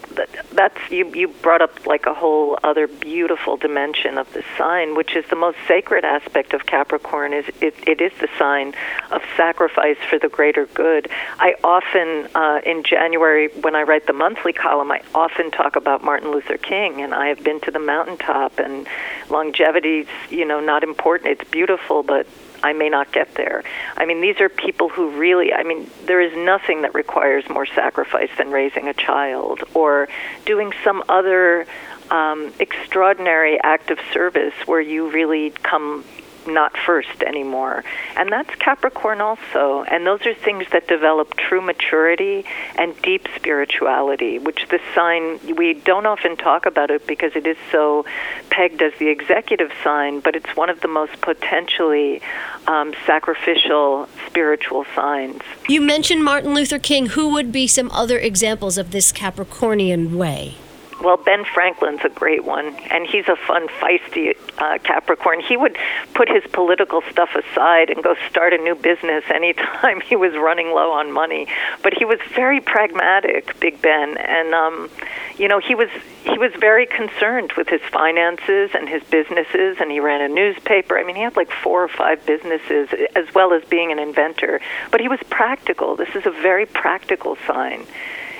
That's 0.52 0.78
you. 0.90 1.14
You 1.14 1.28
brought 1.28 1.62
up 1.62 1.86
like 1.86 2.06
a 2.06 2.14
whole 2.14 2.58
other 2.64 2.88
beautiful 2.88 3.58
dimension 3.58 4.18
of 4.18 4.32
the 4.34 4.44
sign, 4.58 4.96
which 4.96 5.16
is 5.16 5.26
the 5.30 5.36
most 5.36 5.58
sacred 5.68 6.06
aspect 6.06 6.54
of 6.54 6.66
Capricorn. 6.66 7.34
Is 7.34 7.46
it? 7.62 7.76
It 7.88 8.02
is 8.02 8.12
the 8.20 8.30
sign 8.38 8.74
of 9.12 9.22
sacrifice 9.38 9.98
for 10.10 10.18
the 10.18 10.30
greater 10.30 10.66
good. 10.68 11.10
I 11.40 11.56
often, 11.64 12.28
uh, 12.36 12.62
in 12.66 12.84
January, 12.84 13.50
when 13.62 13.76
I 13.76 13.84
write 13.84 14.08
the 14.08 14.14
monthly 14.14 14.54
column, 14.54 14.92
I 14.92 15.02
often 15.24 15.52
talk 15.52 15.76
about 15.76 16.04
Martin 16.04 16.32
Luther 16.32 16.58
King, 16.58 17.02
and 17.02 17.14
I 17.14 17.28
have 17.28 17.42
been 17.44 17.60
to 17.62 17.72
the 17.72 17.80
mountaintop, 17.80 18.60
and 18.60 18.86
longevity's, 19.30 20.08
you 20.30 20.46
know, 20.46 20.60
not 20.60 20.84
important. 20.84 21.40
It's 21.40 21.50
beautiful, 21.50 22.04
but 22.04 22.28
I 22.62 22.74
may 22.74 22.90
not 22.90 23.12
get 23.12 23.36
there. 23.36 23.64
I 23.96 24.06
mean, 24.06 24.20
these 24.22 24.40
are 24.42 24.50
people 24.50 24.90
who 24.90 25.10
really, 25.12 25.54
I 25.54 25.64
mean, 25.64 25.90
there 26.06 26.22
is 26.22 26.34
nothing 26.36 26.82
that 26.82 26.94
requires 26.94 27.48
more 27.50 27.66
sacrifice 27.66 28.32
than 28.38 28.52
raising 28.52 28.88
a 28.88 28.94
child 28.94 29.64
or 29.74 30.10
doing 30.46 30.74
some 30.84 31.04
other 31.08 31.66
um, 32.12 32.54
extraordinary 32.60 33.60
act 33.62 33.92
of 33.92 34.00
service 34.12 34.54
where 34.66 34.82
you 34.82 35.10
really 35.10 35.52
come 35.52 36.04
not 36.48 36.78
first 36.78 37.24
anymore. 37.24 37.84
And 38.16 38.32
that's 38.32 38.54
Capricorn 38.56 39.22
also. 39.22 39.84
And 39.84 40.06
those 40.06 40.26
are 40.26 40.34
things 40.34 40.66
that 40.72 40.88
develop 40.88 41.36
true 41.36 41.62
maturity 41.62 42.46
and 42.78 43.00
deep 43.02 43.28
spirituality, 43.36 44.40
which 44.40 44.68
the 44.70 44.80
sign, 44.96 45.40
we 45.56 45.74
don't 45.74 46.06
often 46.06 46.38
talk 46.38 46.66
about 46.66 46.92
it 46.92 47.06
because 47.08 47.36
it 47.36 47.48
is 47.48 47.58
so 47.72 48.06
pegged 48.50 48.82
as 48.82 48.94
the 49.00 49.10
executive 49.10 49.72
sign, 49.84 50.20
but 50.20 50.36
it's 50.36 50.56
one 50.56 50.70
of 50.70 50.82
the 50.82 50.88
most 50.88 51.20
potentially 51.22 52.22
um, 52.68 52.94
sacrificial 53.06 54.08
spiritual 54.28 54.86
signs. 54.96 55.42
You 55.68 55.82
mentioned 55.82 56.24
Martin 56.24 56.54
Luther 56.54 56.80
King. 56.80 57.08
Who 57.08 57.30
would 57.34 57.52
be 57.52 57.68
some 57.68 57.92
other 57.92 58.18
examples 58.20 58.78
of 58.78 58.92
this 58.92 59.12
Capricornian 59.12 60.16
way? 60.16 60.56
Well, 61.04 61.18
Ben 61.18 61.44
Franklin's 61.44 62.00
a 62.06 62.10
great 62.10 62.46
one, 62.46 62.74
and 62.90 63.06
he's 63.06 63.28
a 63.28 63.36
fun, 63.36 63.68
feisty 63.68 64.38
uh, 64.58 64.78
Capricorn. 64.78 65.42
He 65.42 65.58
would 65.58 65.78
put 66.14 66.30
his 66.30 66.44
political 66.54 67.02
stuff 67.12 67.36
aside 67.36 67.90
and 67.90 68.02
go 68.02 68.16
start 68.30 68.54
a 68.54 68.58
new 68.58 68.74
business 68.74 69.26
anytime 69.30 70.00
he 70.10 70.16
was 70.16 70.32
running 70.34 70.68
low 70.68 70.92
on 70.92 71.12
money. 71.12 71.48
But 71.82 71.94
he 71.94 72.06
was 72.06 72.20
very 72.34 72.62
pragmatic, 72.62 73.60
Big 73.60 73.82
Ben, 73.82 74.18
and 74.18 74.54
um, 74.54 74.90
you 75.38 75.50
know 75.50 75.60
he 75.60 75.76
was 75.76 75.90
he 76.24 76.38
was 76.38 76.54
very 76.58 76.86
concerned 76.86 77.52
with 77.58 77.68
his 77.68 77.82
finances 77.92 78.72
and 78.74 78.88
his 78.88 79.04
businesses, 79.04 79.78
and 79.82 79.92
he 79.92 80.00
ran 80.00 80.22
a 80.22 80.34
newspaper. 80.34 80.98
I 80.98 81.04
mean, 81.04 81.18
he 81.18 81.22
had 81.22 81.36
like 81.36 81.52
four 81.52 81.84
or 81.84 81.90
five 81.90 82.26
businesses, 82.26 82.88
as 83.14 83.26
well 83.36 83.52
as 83.52 83.62
being 83.66 83.92
an 83.92 84.00
inventor. 84.00 84.62
But 84.90 85.02
he 85.02 85.10
was 85.10 85.20
practical. 85.30 85.98
This 85.98 86.16
is 86.16 86.26
a 86.26 86.32
very 86.32 86.66
practical 86.66 87.36
sign. 87.46 87.86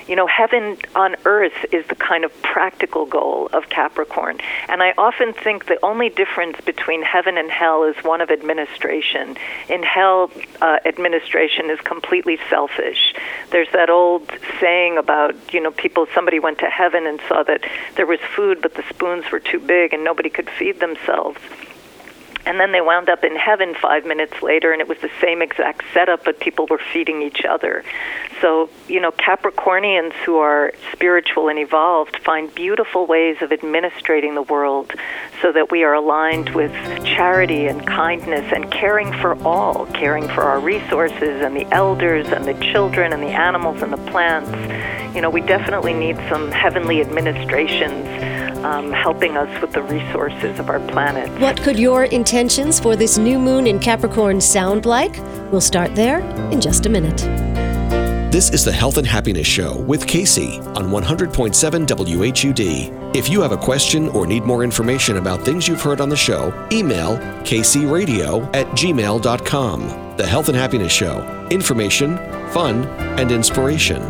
You 0.06 0.16
know, 0.16 0.26
heaven 0.26 0.76
on 0.94 1.16
earth 1.24 1.64
is 1.72 1.86
the 1.86 1.94
kind 1.94 2.24
of 2.24 2.42
practical 2.42 3.06
goal 3.06 3.48
of 3.54 3.70
Capricorn. 3.70 4.38
And 4.68 4.82
I 4.82 4.92
often 4.98 5.32
think 5.32 5.66
the 5.66 5.82
only 5.82 6.10
difference 6.10 6.60
between 6.60 7.02
heaven 7.02 7.38
and 7.38 7.50
hell 7.50 7.84
is 7.84 7.96
one 8.04 8.20
of 8.20 8.30
administration. 8.30 9.36
In 9.70 9.82
hell, 9.82 10.30
uh, 10.60 10.78
administration 10.84 11.70
is 11.70 11.80
completely 11.80 12.38
selfish. 12.50 13.14
There's 13.50 13.70
that 13.72 13.88
old 13.88 14.30
saying 14.60 14.98
about, 14.98 15.34
you 15.54 15.60
know, 15.60 15.70
people, 15.70 16.06
somebody 16.14 16.38
went 16.38 16.58
to 16.58 16.66
heaven 16.66 17.06
and 17.06 17.18
saw 17.26 17.42
that 17.44 17.64
there 17.96 18.06
was 18.06 18.20
food, 18.36 18.60
but 18.60 18.74
the 18.74 18.84
spoons 18.90 19.30
were 19.32 19.40
too 19.40 19.58
big 19.58 19.94
and 19.94 20.04
nobody 20.04 20.28
could 20.28 20.50
feed 20.50 20.80
themselves. 20.80 21.38
And 22.46 22.60
then 22.60 22.72
they 22.72 22.80
wound 22.80 23.08
up 23.08 23.24
in 23.24 23.36
heaven 23.36 23.74
five 23.74 24.04
minutes 24.04 24.42
later, 24.42 24.72
and 24.72 24.80
it 24.80 24.88
was 24.88 24.98
the 24.98 25.10
same 25.20 25.40
exact 25.40 25.82
setup, 25.94 26.24
but 26.24 26.40
people 26.40 26.66
were 26.68 26.80
feeding 26.92 27.22
each 27.22 27.44
other. 27.44 27.82
So, 28.44 28.68
you 28.88 29.00
know, 29.00 29.10
Capricornians 29.10 30.12
who 30.26 30.36
are 30.36 30.70
spiritual 30.92 31.48
and 31.48 31.58
evolved 31.58 32.18
find 32.18 32.54
beautiful 32.54 33.06
ways 33.06 33.38
of 33.40 33.52
administrating 33.52 34.34
the 34.34 34.42
world 34.42 34.92
so 35.40 35.50
that 35.52 35.70
we 35.70 35.82
are 35.82 35.94
aligned 35.94 36.50
with 36.50 36.70
charity 37.06 37.64
and 37.68 37.86
kindness 37.86 38.52
and 38.54 38.70
caring 38.70 39.14
for 39.14 39.42
all, 39.46 39.86
caring 39.94 40.28
for 40.28 40.42
our 40.42 40.60
resources 40.60 41.40
and 41.42 41.56
the 41.56 41.64
elders 41.72 42.26
and 42.26 42.44
the 42.44 42.52
children 42.72 43.14
and 43.14 43.22
the 43.22 43.28
animals 43.28 43.80
and 43.80 43.90
the 43.90 44.10
plants. 44.10 44.50
You 45.16 45.22
know, 45.22 45.30
we 45.30 45.40
definitely 45.40 45.94
need 45.94 46.16
some 46.28 46.50
heavenly 46.50 47.00
administrations 47.00 48.06
um, 48.62 48.92
helping 48.92 49.38
us 49.38 49.62
with 49.62 49.72
the 49.72 49.82
resources 49.84 50.58
of 50.58 50.68
our 50.68 50.80
planet. 50.88 51.30
What 51.40 51.62
could 51.62 51.78
your 51.78 52.04
intentions 52.04 52.78
for 52.78 52.94
this 52.94 53.16
new 53.16 53.38
moon 53.38 53.66
in 53.66 53.78
Capricorn 53.78 54.38
sound 54.42 54.84
like? 54.84 55.16
We'll 55.50 55.62
start 55.62 55.94
there 55.94 56.20
in 56.50 56.60
just 56.60 56.84
a 56.84 56.90
minute. 56.90 57.53
This 58.34 58.50
is 58.50 58.64
the 58.64 58.72
Health 58.72 58.96
and 58.96 59.06
Happiness 59.06 59.46
Show 59.46 59.76
with 59.82 60.08
Casey 60.08 60.58
on 60.58 60.90
100.7 60.90 61.86
WHUD. 61.86 63.14
If 63.14 63.30
you 63.30 63.40
have 63.40 63.52
a 63.52 63.56
question 63.56 64.08
or 64.08 64.26
need 64.26 64.42
more 64.42 64.64
information 64.64 65.18
about 65.18 65.44
things 65.44 65.68
you've 65.68 65.80
heard 65.80 66.00
on 66.00 66.08
the 66.08 66.16
show, 66.16 66.52
email 66.72 67.16
kcradio 67.44 68.44
at 68.52 68.66
gmail.com. 68.70 70.16
The 70.16 70.26
Health 70.26 70.48
and 70.48 70.56
Happiness 70.56 70.90
Show. 70.90 71.46
Information, 71.52 72.16
fun, 72.50 72.86
and 73.20 73.30
inspiration. 73.30 74.02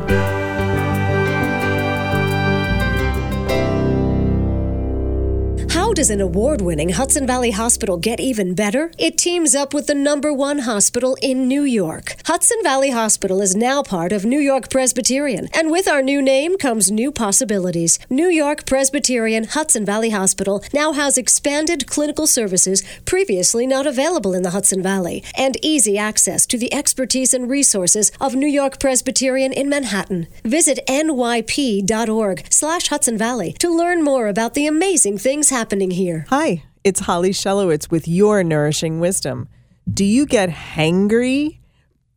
Does 5.95 6.11
an 6.11 6.21
award 6.21 6.61
winning 6.61 6.89
Hudson 6.89 7.25
Valley 7.25 7.53
Hospital 7.53 7.97
get 7.97 8.19
even 8.19 8.53
better? 8.53 8.91
It 8.99 9.17
teams 9.17 9.55
up 9.55 9.73
with 9.73 9.87
the 9.87 9.95
number 9.95 10.33
one 10.33 10.61
hospital 10.61 11.17
in 11.23 11.47
New 11.47 11.63
York. 11.63 12.17
Hudson 12.27 12.59
Valley 12.65 12.91
Hospital 12.91 13.41
is 13.41 13.55
now 13.55 13.81
part 13.85 14.11
of 14.11 14.25
New 14.25 14.41
York 14.41 14.71
Presbyterian, 14.71 15.49
and 15.55 15.71
with 15.71 15.87
our 15.87 16.03
new 16.03 16.21
name 16.21 16.59
comes 16.59 16.91
new 16.91 17.13
possibilities. 17.13 18.01
New 18.11 18.27
York 18.27 18.67
Presbyterian 18.67 19.45
Hudson 19.45 19.85
Valley 19.85 20.11
Hospital 20.11 20.65
now 20.73 20.93
has 20.95 21.17
expanded 21.17 21.87
clinical 21.87 22.27
services 22.27 22.83
previously 23.05 23.65
not 23.65 23.87
available 23.87 24.35
in 24.35 24.43
the 24.43 24.51
Hudson 24.51 24.83
Valley, 24.83 25.23
and 25.39 25.57
easy 25.63 25.97
access 25.97 26.45
to 26.47 26.59
the 26.59 26.75
expertise 26.75 27.33
and 27.33 27.49
resources 27.49 28.11
of 28.21 28.35
New 28.35 28.49
York 28.49 28.81
Presbyterian 28.81 29.53
in 29.53 29.69
Manhattan. 29.69 30.27
Visit 30.43 30.81
nyp.org 30.89 32.45
slash 32.51 32.89
Hudson 32.89 33.17
Valley 33.17 33.53
to 33.61 33.71
learn 33.71 34.03
more 34.03 34.27
about 34.27 34.55
the 34.55 34.67
amazing 34.67 35.19
things 35.19 35.51
happening 35.51 35.84
here. 35.91 36.27
Hi, 36.31 36.65
it's 36.83 37.01
Holly 37.01 37.31
Shelowitz 37.31 37.91
with 37.91 38.07
your 38.07 38.43
Nourishing 38.43 39.01
Wisdom. 39.01 39.49
Do 39.93 40.05
you 40.05 40.27
get 40.27 40.49
hangry 40.49 41.59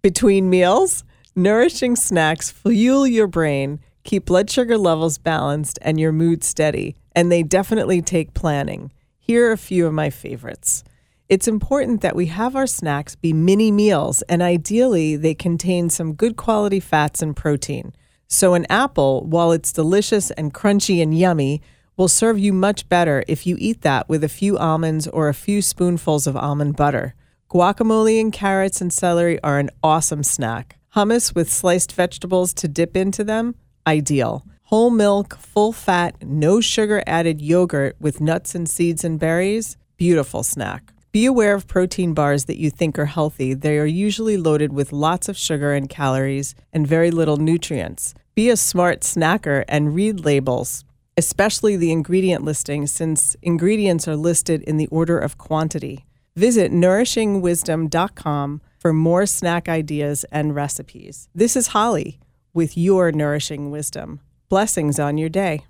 between 0.02 0.50
meals? 0.50 1.04
Nourishing 1.36 1.96
snacks 1.96 2.50
fuel 2.50 3.06
your 3.06 3.28
brain, 3.28 3.80
keep 4.04 4.26
blood 4.26 4.50
sugar 4.50 4.78
levels 4.78 5.18
balanced, 5.18 5.78
and 5.82 6.00
your 6.00 6.12
mood 6.12 6.44
steady, 6.44 6.96
and 7.16 7.32
they 7.32 7.44
definitely 7.44 8.02
take 8.02 8.34
planning. 8.34 8.92
Here 9.20 9.50
are 9.50 9.52
a 9.52 9.58
few 9.58 9.86
of 9.86 9.94
my 9.94 10.10
favorites. 10.10 10.84
It's 11.30 11.48
important 11.48 12.02
that 12.02 12.16
we 12.16 12.28
have 12.28 12.56
our 12.56 12.68
snacks 12.68 13.16
be 13.16 13.34
mini 13.34 13.72
meals, 13.72 14.22
and 14.24 14.42
ideally, 14.42 15.18
they 15.18 15.36
contain 15.36 15.90
some 15.90 16.14
good 16.14 16.38
quality 16.38 16.80
fats 16.80 17.22
and 17.22 17.36
protein. 17.36 17.94
So, 18.28 18.54
an 18.54 18.66
apple, 18.70 19.26
while 19.26 19.52
it's 19.52 19.74
delicious 19.74 20.32
and 20.32 20.54
crunchy 20.54 21.02
and 21.02 21.18
yummy, 21.18 21.62
will 21.98 22.08
serve 22.08 22.38
you 22.38 22.54
much 22.54 22.88
better 22.88 23.24
if 23.28 23.46
you 23.46 23.58
eat 23.60 23.82
that 23.82 24.08
with 24.08 24.24
a 24.24 24.30
few 24.30 24.58
almonds 24.58 25.08
or 25.08 25.28
a 25.28 25.34
few 25.34 25.62
spoonfuls 25.62 26.28
of 26.28 26.38
almond 26.38 26.76
butter. 26.76 27.16
Guacamole 27.50 28.22
and 28.22 28.32
carrots 28.32 28.80
and 28.82 28.94
celery 28.94 29.42
are 29.42 29.58
an 29.58 29.72
awesome 29.84 30.24
snack. 30.24 30.78
Hummus 30.96 31.34
with 31.34 31.52
sliced 31.52 31.92
vegetables 31.92 32.54
to 32.54 32.68
dip 32.68 32.96
into 32.96 33.24
them, 33.24 33.56
ideal. 33.86 34.46
Whole 34.64 34.92
milk, 34.92 35.38
full 35.38 35.72
fat, 35.72 36.16
no 36.22 36.62
sugar 36.62 37.02
added 37.08 37.42
yogurt 37.42 37.96
with 38.00 38.22
nuts 38.22 38.54
and 38.54 38.70
seeds 38.70 39.04
and 39.04 39.20
berries, 39.20 39.78
beautiful 39.96 40.44
snack. 40.44 40.92
Be 41.12 41.26
aware 41.26 41.56
of 41.56 41.68
protein 41.68 42.14
bars 42.14 42.46
that 42.46 42.60
you 42.60 42.70
think 42.70 43.00
are 43.00 43.06
healthy. 43.06 43.54
They 43.54 43.80
are 43.80 43.86
usually 43.86 44.38
loaded 44.38 44.74
with 44.74 44.92
lots 44.92 45.30
of 45.30 45.38
sugar 45.38 45.74
and 45.74 45.90
calories 45.90 46.54
and 46.74 46.86
very 46.86 47.12
little 47.12 47.38
nutrients. 47.38 48.14
Be 48.36 48.50
a 48.50 48.58
smart 48.58 49.02
snacker 49.02 49.64
and 49.68 49.96
read 49.96 50.26
labels 50.26 50.84
especially 51.18 51.76
the 51.76 51.92
ingredient 51.92 52.44
listing, 52.46 52.88
since 52.88 53.36
ingredients 53.42 54.08
are 54.08 54.16
listed 54.16 54.62
in 54.64 54.78
the 54.78 54.88
order 54.88 55.18
of 55.18 55.38
quantity. 55.38 56.06
Visit 56.36 56.72
nourishingwisdom.com 56.72 58.62
for 58.78 58.94
more 58.94 59.26
snack 59.26 59.68
ideas 59.68 60.24
and 60.32 60.54
recipes. 60.54 61.28
This 61.34 61.56
is 61.56 61.68
Holly 61.68 62.20
with 62.54 62.78
your 62.78 63.12
Nourishing 63.12 63.72
Wisdom. 63.72 64.22
Blessings 64.48 65.00
on 65.00 65.18
your 65.18 65.30
day. 65.30 65.66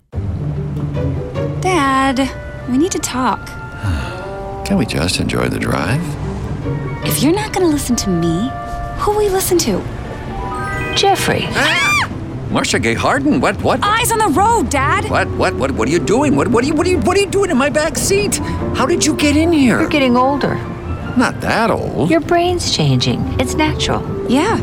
Dad, 1.60 2.30
we 2.68 2.76
need 2.76 2.92
to 2.92 2.98
talk. 2.98 3.46
Can 4.66 4.76
we 4.76 4.84
just 4.84 5.18
enjoy 5.18 5.48
the 5.48 5.58
drive? 5.58 6.02
If 7.06 7.22
you're 7.22 7.34
not 7.34 7.54
going 7.54 7.66
to 7.66 7.72
listen 7.72 7.96
to 7.96 8.10
me, 8.10 8.50
who 8.98 9.12
will 9.12 9.18
we 9.18 9.28
listen 9.30 9.56
to? 9.58 9.82
Jeffrey. 10.94 11.44
Ah! 11.46 11.97
Marcia 12.50 12.78
Gay 12.78 12.94
Harden, 12.94 13.40
what, 13.42 13.60
what? 13.62 13.80
Eyes 13.82 14.10
on 14.10 14.18
the 14.18 14.28
road, 14.28 14.70
Dad. 14.70 15.08
What, 15.10 15.28
what, 15.32 15.54
what, 15.54 15.70
what 15.72 15.86
are 15.86 15.90
you 15.90 15.98
doing? 15.98 16.34
What, 16.34 16.48
what 16.48 16.64
are 16.64 16.66
you, 16.66 16.74
what 16.74 16.86
are 16.86 16.90
you, 16.90 16.98
what 17.00 17.14
are 17.16 17.20
you 17.20 17.26
doing 17.28 17.50
in 17.50 17.58
my 17.58 17.68
back 17.68 17.98
seat? 17.98 18.38
How 18.74 18.86
did 18.86 19.04
you 19.04 19.14
get 19.16 19.36
in 19.36 19.52
here? 19.52 19.78
You're 19.80 19.90
getting 19.90 20.16
older. 20.16 20.54
Not 21.18 21.42
that 21.42 21.70
old. 21.70 22.10
Your 22.10 22.20
brain's 22.20 22.74
changing. 22.74 23.20
It's 23.38 23.54
natural. 23.54 24.02
Yeah, 24.30 24.56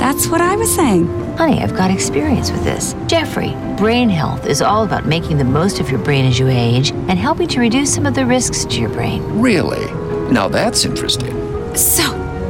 that's 0.00 0.26
what 0.26 0.40
I 0.40 0.56
was 0.56 0.74
saying. 0.74 1.06
Honey, 1.36 1.62
I've 1.62 1.76
got 1.76 1.92
experience 1.92 2.50
with 2.50 2.64
this. 2.64 2.96
Jeffrey, 3.06 3.54
brain 3.76 4.08
health 4.08 4.44
is 4.46 4.60
all 4.60 4.82
about 4.84 5.06
making 5.06 5.38
the 5.38 5.44
most 5.44 5.78
of 5.78 5.90
your 5.90 6.00
brain 6.00 6.24
as 6.24 6.40
you 6.40 6.48
age 6.48 6.90
and 6.90 7.12
helping 7.12 7.46
to 7.48 7.60
reduce 7.60 7.94
some 7.94 8.04
of 8.04 8.14
the 8.14 8.26
risks 8.26 8.64
to 8.64 8.80
your 8.80 8.90
brain. 8.90 9.22
Really? 9.40 9.86
Now 10.32 10.48
that's 10.48 10.84
interesting. 10.84 11.36
So, 11.76 12.02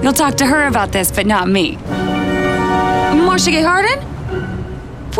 you'll 0.02 0.14
talk 0.14 0.36
to 0.36 0.46
her 0.46 0.66
about 0.66 0.92
this, 0.92 1.12
but 1.12 1.26
not 1.26 1.46
me. 1.46 1.76
Marcia 3.26 3.50
Gay 3.50 3.62
Harden? 3.62 4.17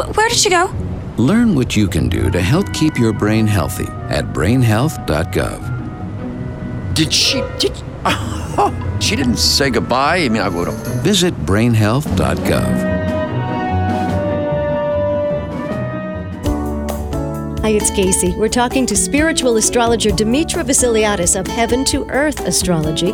Where 0.07 0.29
did 0.29 0.39
she 0.39 0.51
go? 0.51 0.73
Learn 1.17 1.55
what 1.55 1.75
you 1.77 1.89
can 1.89 2.09
do 2.09 2.31
to 2.31 2.41
help 2.41 2.73
keep 2.73 2.97
your 2.99 3.13
brain 3.13 3.47
healthy 3.47 3.87
at 4.09 4.27
brainhealth.gov. 4.27 5.75
Did 6.95 7.13
she? 7.13 7.43
Did, 7.59 7.73
oh, 8.05 8.73
she 9.01 9.17
didn't 9.17 9.39
say 9.39 9.71
goodbye. 9.71 10.19
I 10.19 10.29
mean, 10.29 10.43
I 10.43 10.49
would 10.49 10.69
have. 10.69 11.03
Visit 11.03 11.35
brainhealth.gov. 11.45 12.88
Hi, 17.69 17.75
it's 17.75 17.91
Casey. 17.91 18.35
We're 18.35 18.49
talking 18.49 18.87
to 18.87 18.97
spiritual 18.97 19.59
astrologer 19.59 20.09
Demetra 20.09 20.65
Vasiliadis 20.65 21.39
of 21.39 21.47
Heaven 21.47 21.85
to 21.85 22.09
Earth 22.09 22.41
Astrology. 22.47 23.13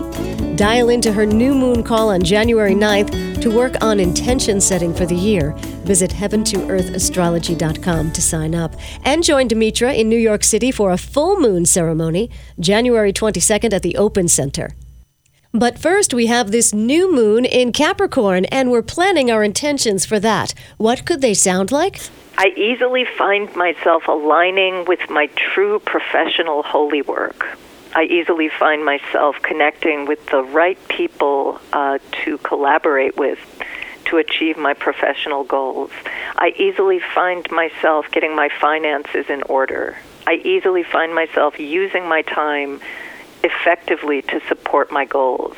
Dial 0.54 0.90
into 0.90 1.12
her 1.12 1.26
new 1.26 1.56
moon 1.56 1.82
call 1.82 2.11
on 2.11 2.23
January 2.23 2.73
9th 2.73 3.42
to 3.42 3.50
work 3.50 3.82
on 3.82 3.99
intention 3.99 4.61
setting 4.61 4.94
for 4.94 5.06
the 5.06 5.16
year. 5.16 5.54
Visit 5.82 6.12
heaven2earthastrology.com 6.12 8.12
to 8.12 8.23
sign 8.23 8.54
up. 8.54 8.76
And 9.02 9.25
join 9.25 9.49
Demetra 9.49 9.99
in 9.99 10.08
New 10.08 10.20
York 10.20 10.44
City 10.44 10.70
for 10.70 10.92
a 10.92 10.99
full 10.99 11.40
moon 11.40 11.66
ceremony, 11.66 12.30
January 12.61 13.12
22nd 13.12 13.73
at 13.73 13.82
the 13.82 13.96
Open 13.96 14.28
Center. 14.28 14.70
But 15.56 15.78
first, 15.78 16.12
we 16.12 16.26
have 16.26 16.50
this 16.50 16.75
new 16.75 17.14
moon 17.14 17.44
in 17.44 17.70
Capricorn, 17.70 18.44
and 18.46 18.73
we're 18.73 18.82
planning 18.82 19.30
our 19.30 19.44
intentions 19.44 20.04
for 20.04 20.18
that. 20.18 20.52
What 20.78 21.06
could 21.06 21.20
they 21.20 21.32
sound 21.32 21.70
like? 21.70 22.00
I 22.37 22.49
easily 22.56 23.04
find 23.04 23.54
myself 23.54 24.08
aligning 24.08 24.84
with 24.87 25.08
my 25.08 25.28
true 25.37 25.78
professional 25.78 26.64
holy 26.64 27.02
work. 27.02 27.56
I 27.94 28.02
easily 28.02 28.49
find 28.49 28.84
myself 28.84 29.37
connecting 29.42 30.06
with 30.06 30.26
the 30.26 30.42
right 30.42 30.76
people 30.88 31.61
uh, 31.73 32.00
to 32.25 32.38
collaborate 32.38 33.16
with 33.16 33.38
to 34.06 34.16
achieve 34.16 34.58
my 34.58 34.75
professional 34.75 35.44
goals. 35.44 35.92
I 36.37 36.52
easily 36.56 36.99
find 37.14 37.49
myself 37.52 38.06
getting 38.11 38.34
my 38.34 38.49
finances 38.61 39.26
in 39.30 39.44
order. 39.44 39.96
I 40.26 40.34
easily 40.44 40.82
find 40.82 41.14
myself 41.14 41.61
using 41.61 42.08
my 42.08 42.23
time 42.23 42.80
effectively 43.44 44.22
to 44.22 44.40
support 44.48 44.90
my 44.90 45.04
goals. 45.04 45.56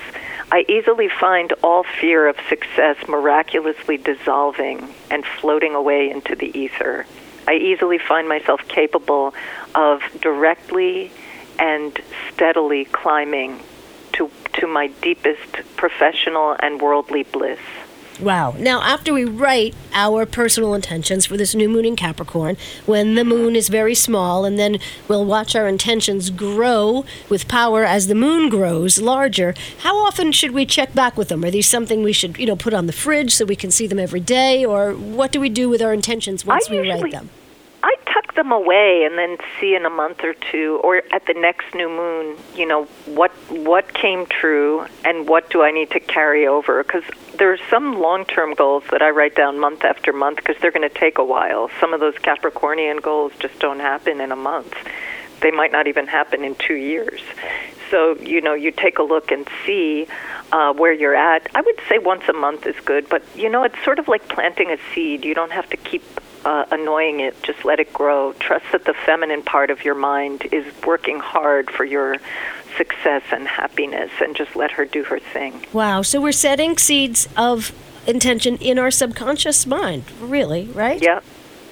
I 0.52 0.64
easily 0.68 1.08
find 1.08 1.52
all 1.62 1.84
fear 1.84 2.28
of 2.28 2.36
success 2.48 2.96
miraculously 3.08 3.96
dissolving 3.96 4.92
and 5.10 5.24
floating 5.24 5.74
away 5.74 6.10
into 6.10 6.36
the 6.36 6.56
ether. 6.56 7.06
I 7.48 7.54
easily 7.54 7.98
find 7.98 8.28
myself 8.28 8.60
capable 8.68 9.34
of 9.74 10.02
directly 10.20 11.10
and 11.58 11.98
steadily 12.32 12.84
climbing 12.84 13.62
to, 14.14 14.30
to 14.54 14.66
my 14.66 14.88
deepest 15.00 15.52
professional 15.76 16.56
and 16.58 16.80
worldly 16.80 17.22
bliss. 17.22 17.60
Wow. 18.20 18.54
Now, 18.58 18.82
after 18.82 19.12
we 19.12 19.24
write 19.24 19.74
our 19.92 20.24
personal 20.24 20.74
intentions 20.74 21.26
for 21.26 21.36
this 21.36 21.54
new 21.54 21.68
moon 21.68 21.84
in 21.84 21.96
Capricorn, 21.96 22.56
when 22.86 23.14
the 23.14 23.24
moon 23.24 23.54
is 23.54 23.68
very 23.68 23.94
small, 23.94 24.44
and 24.44 24.58
then 24.58 24.78
we'll 25.06 25.24
watch 25.24 25.54
our 25.54 25.68
intentions 25.68 26.30
grow 26.30 27.04
with 27.28 27.46
power 27.46 27.84
as 27.84 28.06
the 28.06 28.14
moon 28.14 28.48
grows 28.48 28.98
larger, 28.98 29.54
how 29.80 29.98
often 29.98 30.32
should 30.32 30.52
we 30.52 30.64
check 30.64 30.94
back 30.94 31.16
with 31.16 31.28
them? 31.28 31.44
Are 31.44 31.50
these 31.50 31.68
something 31.68 32.02
we 32.02 32.12
should, 32.12 32.38
you 32.38 32.46
know, 32.46 32.56
put 32.56 32.72
on 32.72 32.86
the 32.86 32.92
fridge 32.92 33.34
so 33.34 33.44
we 33.44 33.56
can 33.56 33.70
see 33.70 33.86
them 33.86 33.98
every 33.98 34.20
day, 34.20 34.64
or 34.64 34.92
what 34.94 35.30
do 35.30 35.40
we 35.40 35.48
do 35.48 35.68
with 35.68 35.82
our 35.82 35.92
intentions 35.92 36.46
once 36.46 36.68
I 36.68 36.72
we 36.72 36.78
usually, 36.78 37.02
write 37.02 37.12
them? 37.12 37.30
I 37.82 37.94
tuck 38.06 38.34
them 38.34 38.50
away 38.50 39.04
and 39.04 39.18
then 39.18 39.36
see 39.60 39.74
in 39.74 39.84
a 39.84 39.90
month 39.90 40.24
or 40.24 40.34
two, 40.34 40.80
or 40.82 41.02
at 41.12 41.26
the 41.26 41.34
next 41.34 41.74
new 41.74 41.88
moon, 41.88 42.36
you 42.56 42.66
know, 42.66 42.84
what 43.04 43.30
what 43.50 43.92
came 43.92 44.26
true 44.26 44.86
and 45.04 45.28
what 45.28 45.50
do 45.50 45.62
I 45.62 45.70
need 45.70 45.90
to 45.90 46.00
carry 46.00 46.46
over? 46.46 46.82
Because 46.82 47.04
there 47.38 47.52
are 47.52 47.58
some 47.70 48.00
long-term 48.00 48.54
goals 48.54 48.84
that 48.90 49.02
I 49.02 49.10
write 49.10 49.34
down 49.34 49.58
month 49.58 49.84
after 49.84 50.12
month 50.12 50.36
because 50.36 50.56
they're 50.60 50.70
going 50.70 50.88
to 50.88 50.94
take 50.94 51.18
a 51.18 51.24
while. 51.24 51.70
Some 51.80 51.94
of 51.94 52.00
those 52.00 52.14
Capricornian 52.14 53.02
goals 53.02 53.32
just 53.38 53.58
don't 53.58 53.80
happen 53.80 54.20
in 54.20 54.32
a 54.32 54.36
month. 54.36 54.74
They 55.40 55.50
might 55.50 55.72
not 55.72 55.86
even 55.86 56.06
happen 56.06 56.44
in 56.44 56.54
two 56.54 56.74
years. 56.74 57.20
So 57.90 58.16
you 58.18 58.40
know, 58.40 58.54
you 58.54 58.72
take 58.72 58.98
a 58.98 59.02
look 59.02 59.30
and 59.30 59.48
see 59.64 60.06
uh, 60.50 60.72
where 60.72 60.92
you're 60.92 61.14
at. 61.14 61.48
I 61.54 61.60
would 61.60 61.80
say 61.88 61.98
once 61.98 62.24
a 62.28 62.32
month 62.32 62.66
is 62.66 62.76
good, 62.84 63.08
but 63.08 63.22
you 63.36 63.48
know, 63.48 63.62
it's 63.64 63.82
sort 63.84 63.98
of 63.98 64.08
like 64.08 64.28
planting 64.28 64.70
a 64.70 64.78
seed. 64.94 65.24
You 65.24 65.34
don't 65.34 65.52
have 65.52 65.68
to 65.70 65.76
keep 65.76 66.02
uh, 66.44 66.64
annoying 66.70 67.20
it. 67.20 67.40
Just 67.42 67.64
let 67.64 67.80
it 67.80 67.92
grow. 67.92 68.32
Trust 68.34 68.66
that 68.72 68.84
the 68.84 68.94
feminine 68.94 69.42
part 69.42 69.70
of 69.70 69.84
your 69.84 69.94
mind 69.94 70.46
is 70.52 70.64
working 70.84 71.18
hard 71.18 71.70
for 71.70 71.84
your 71.84 72.16
success 72.76 73.22
and 73.30 73.46
happiness, 73.48 74.10
and 74.20 74.36
just 74.36 74.56
let 74.56 74.72
her 74.72 74.84
do 74.84 75.04
her 75.04 75.18
thing. 75.18 75.64
Wow. 75.72 76.02
So 76.02 76.20
we're 76.20 76.32
setting 76.32 76.76
seeds 76.78 77.28
of 77.36 77.72
intention 78.06 78.56
in 78.58 78.78
our 78.78 78.90
subconscious 78.90 79.66
mind, 79.66 80.04
really, 80.20 80.66
right? 80.66 81.00
Yep. 81.02 81.24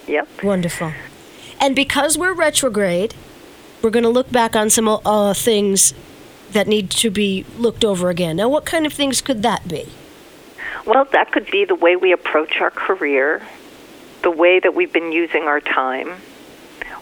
Yep. 0.07 0.43
Wonderful. 0.43 0.93
And 1.61 1.77
because 1.77 2.19
we're 2.19 2.35
retrograde, 2.35 3.15
we're 3.83 3.91
going 3.91 4.03
to 4.05 4.11
look 4.11 4.31
back 4.31 4.57
on 4.57 4.71
some 4.71 4.89
uh, 4.89 5.35
things 5.35 5.95
that 6.53 6.67
need 6.67 6.91
to 6.91 7.11
be 7.11 7.45
looked 7.59 7.85
over 7.85 8.11
again. 8.11 8.37
Now, 8.37 8.49
what 8.49 8.65
kind 8.65 8.87
of 8.87 8.93
things 8.93 9.21
could 9.21 9.43
that 9.43 9.67
be? 9.69 9.89
Well, 10.87 11.07
that 11.13 11.33
could 11.33 11.51
be 11.51 11.65
the 11.65 11.75
way 11.75 11.97
we 11.97 12.13
approach 12.13 12.61
our 12.61 12.71
career, 12.71 13.43
the 14.23 14.31
way 14.31 14.61
that 14.61 14.75
we've 14.75 14.93
been 14.93 15.13
using 15.13 15.45
our 15.45 15.61
time, 15.61 16.17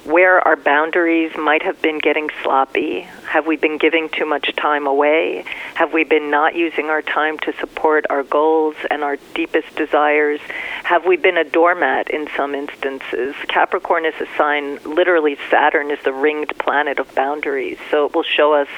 where 0.05 0.41
our 0.41 0.57
boundaries 0.57 1.37
might 1.37 1.63
have 1.63 1.81
been 1.81 1.99
getting 1.99 2.29
sloppy. 2.43 3.03
Have 3.29 3.47
we 3.47 3.57
been 3.57 3.79
giving 3.79 4.09
too 4.09 4.27
much 4.27 4.55
time 4.57 4.87
away? 4.87 5.45
Have 5.75 5.93
we 5.93 6.03
been 6.03 6.31
not 6.31 6.57
using 6.57 6.87
our 6.87 7.03
time 7.03 7.39
to 7.39 7.53
support 7.59 8.05
our 8.11 8.25
goals 8.25 8.75
and 8.91 9.05
our 9.05 9.17
deepest 9.35 9.75
desires? 9.77 10.41
Have 10.83 11.07
we 11.07 11.17
been 11.17 11.37
a 11.37 11.45
doormat 11.45 12.11
in 12.11 12.29
some 12.37 12.55
instances? 12.55 13.37
Capricorn 13.47 14.05
is 14.05 14.15
a 14.21 14.27
sign, 14.37 14.81
literally, 14.85 15.39
Saturn 15.51 15.91
is 15.91 15.99
the 16.05 16.13
ringed 16.13 16.53
planet 16.59 16.99
of 16.99 17.15
boundaries. 17.15 17.79
So 17.91 18.07
it 18.07 18.15
will 18.15 18.25
show 18.25 18.55
us 18.55 18.69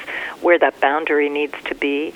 where 0.42 0.58
that 0.58 0.78
boundary 0.80 1.30
needs 1.30 1.54
to 1.64 1.74
be 1.74 2.12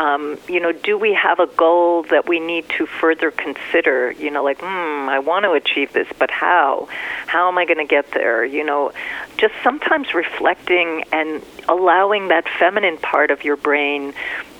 um, 0.00 0.38
you 0.48 0.60
know, 0.60 0.72
do 0.72 0.96
we 0.96 1.12
have 1.12 1.40
a 1.40 1.46
goal 1.46 2.04
that 2.04 2.26
we 2.26 2.40
need 2.40 2.66
to 2.70 2.86
further 2.86 3.30
consider? 3.30 4.10
You 4.12 4.30
know, 4.30 4.42
like, 4.42 4.58
hmm, 4.58 5.08
I 5.10 5.18
want 5.18 5.44
to 5.44 5.52
achieve 5.52 5.92
this, 5.92 6.08
but 6.18 6.30
how? 6.30 6.88
How 7.26 7.48
am 7.48 7.58
I 7.58 7.66
going 7.66 7.78
to 7.78 7.84
get 7.84 8.10
there? 8.12 8.42
You 8.42 8.64
know, 8.64 8.92
just 9.36 9.52
sometimes 9.62 10.14
reflecting 10.14 11.04
and 11.12 11.42
allowing 11.68 12.28
that 12.28 12.48
feminine 12.58 12.96
part 12.96 13.30
of 13.30 13.44
your 13.44 13.58
brain 13.58 14.14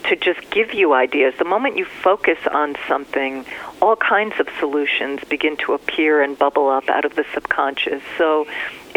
to 0.05 0.17
just 0.17 0.51
give 0.51 0.75
you 0.75 0.93
ideas. 0.93 1.33
The 1.39 1.47
moment 1.47 1.79
you 1.79 1.87
focus 1.87 2.39
on 2.51 2.77
something, 2.87 3.47
all 3.81 3.97
kinds 3.97 4.35
of 4.41 4.49
solutions 4.59 5.21
begin 5.25 5.57
to 5.59 5.73
appear 5.73 6.21
and 6.21 6.39
bubble 6.39 6.69
up 6.69 6.91
out 6.91 7.07
of 7.07 7.15
the 7.17 7.25
subconscious. 7.33 8.03
So 8.19 8.47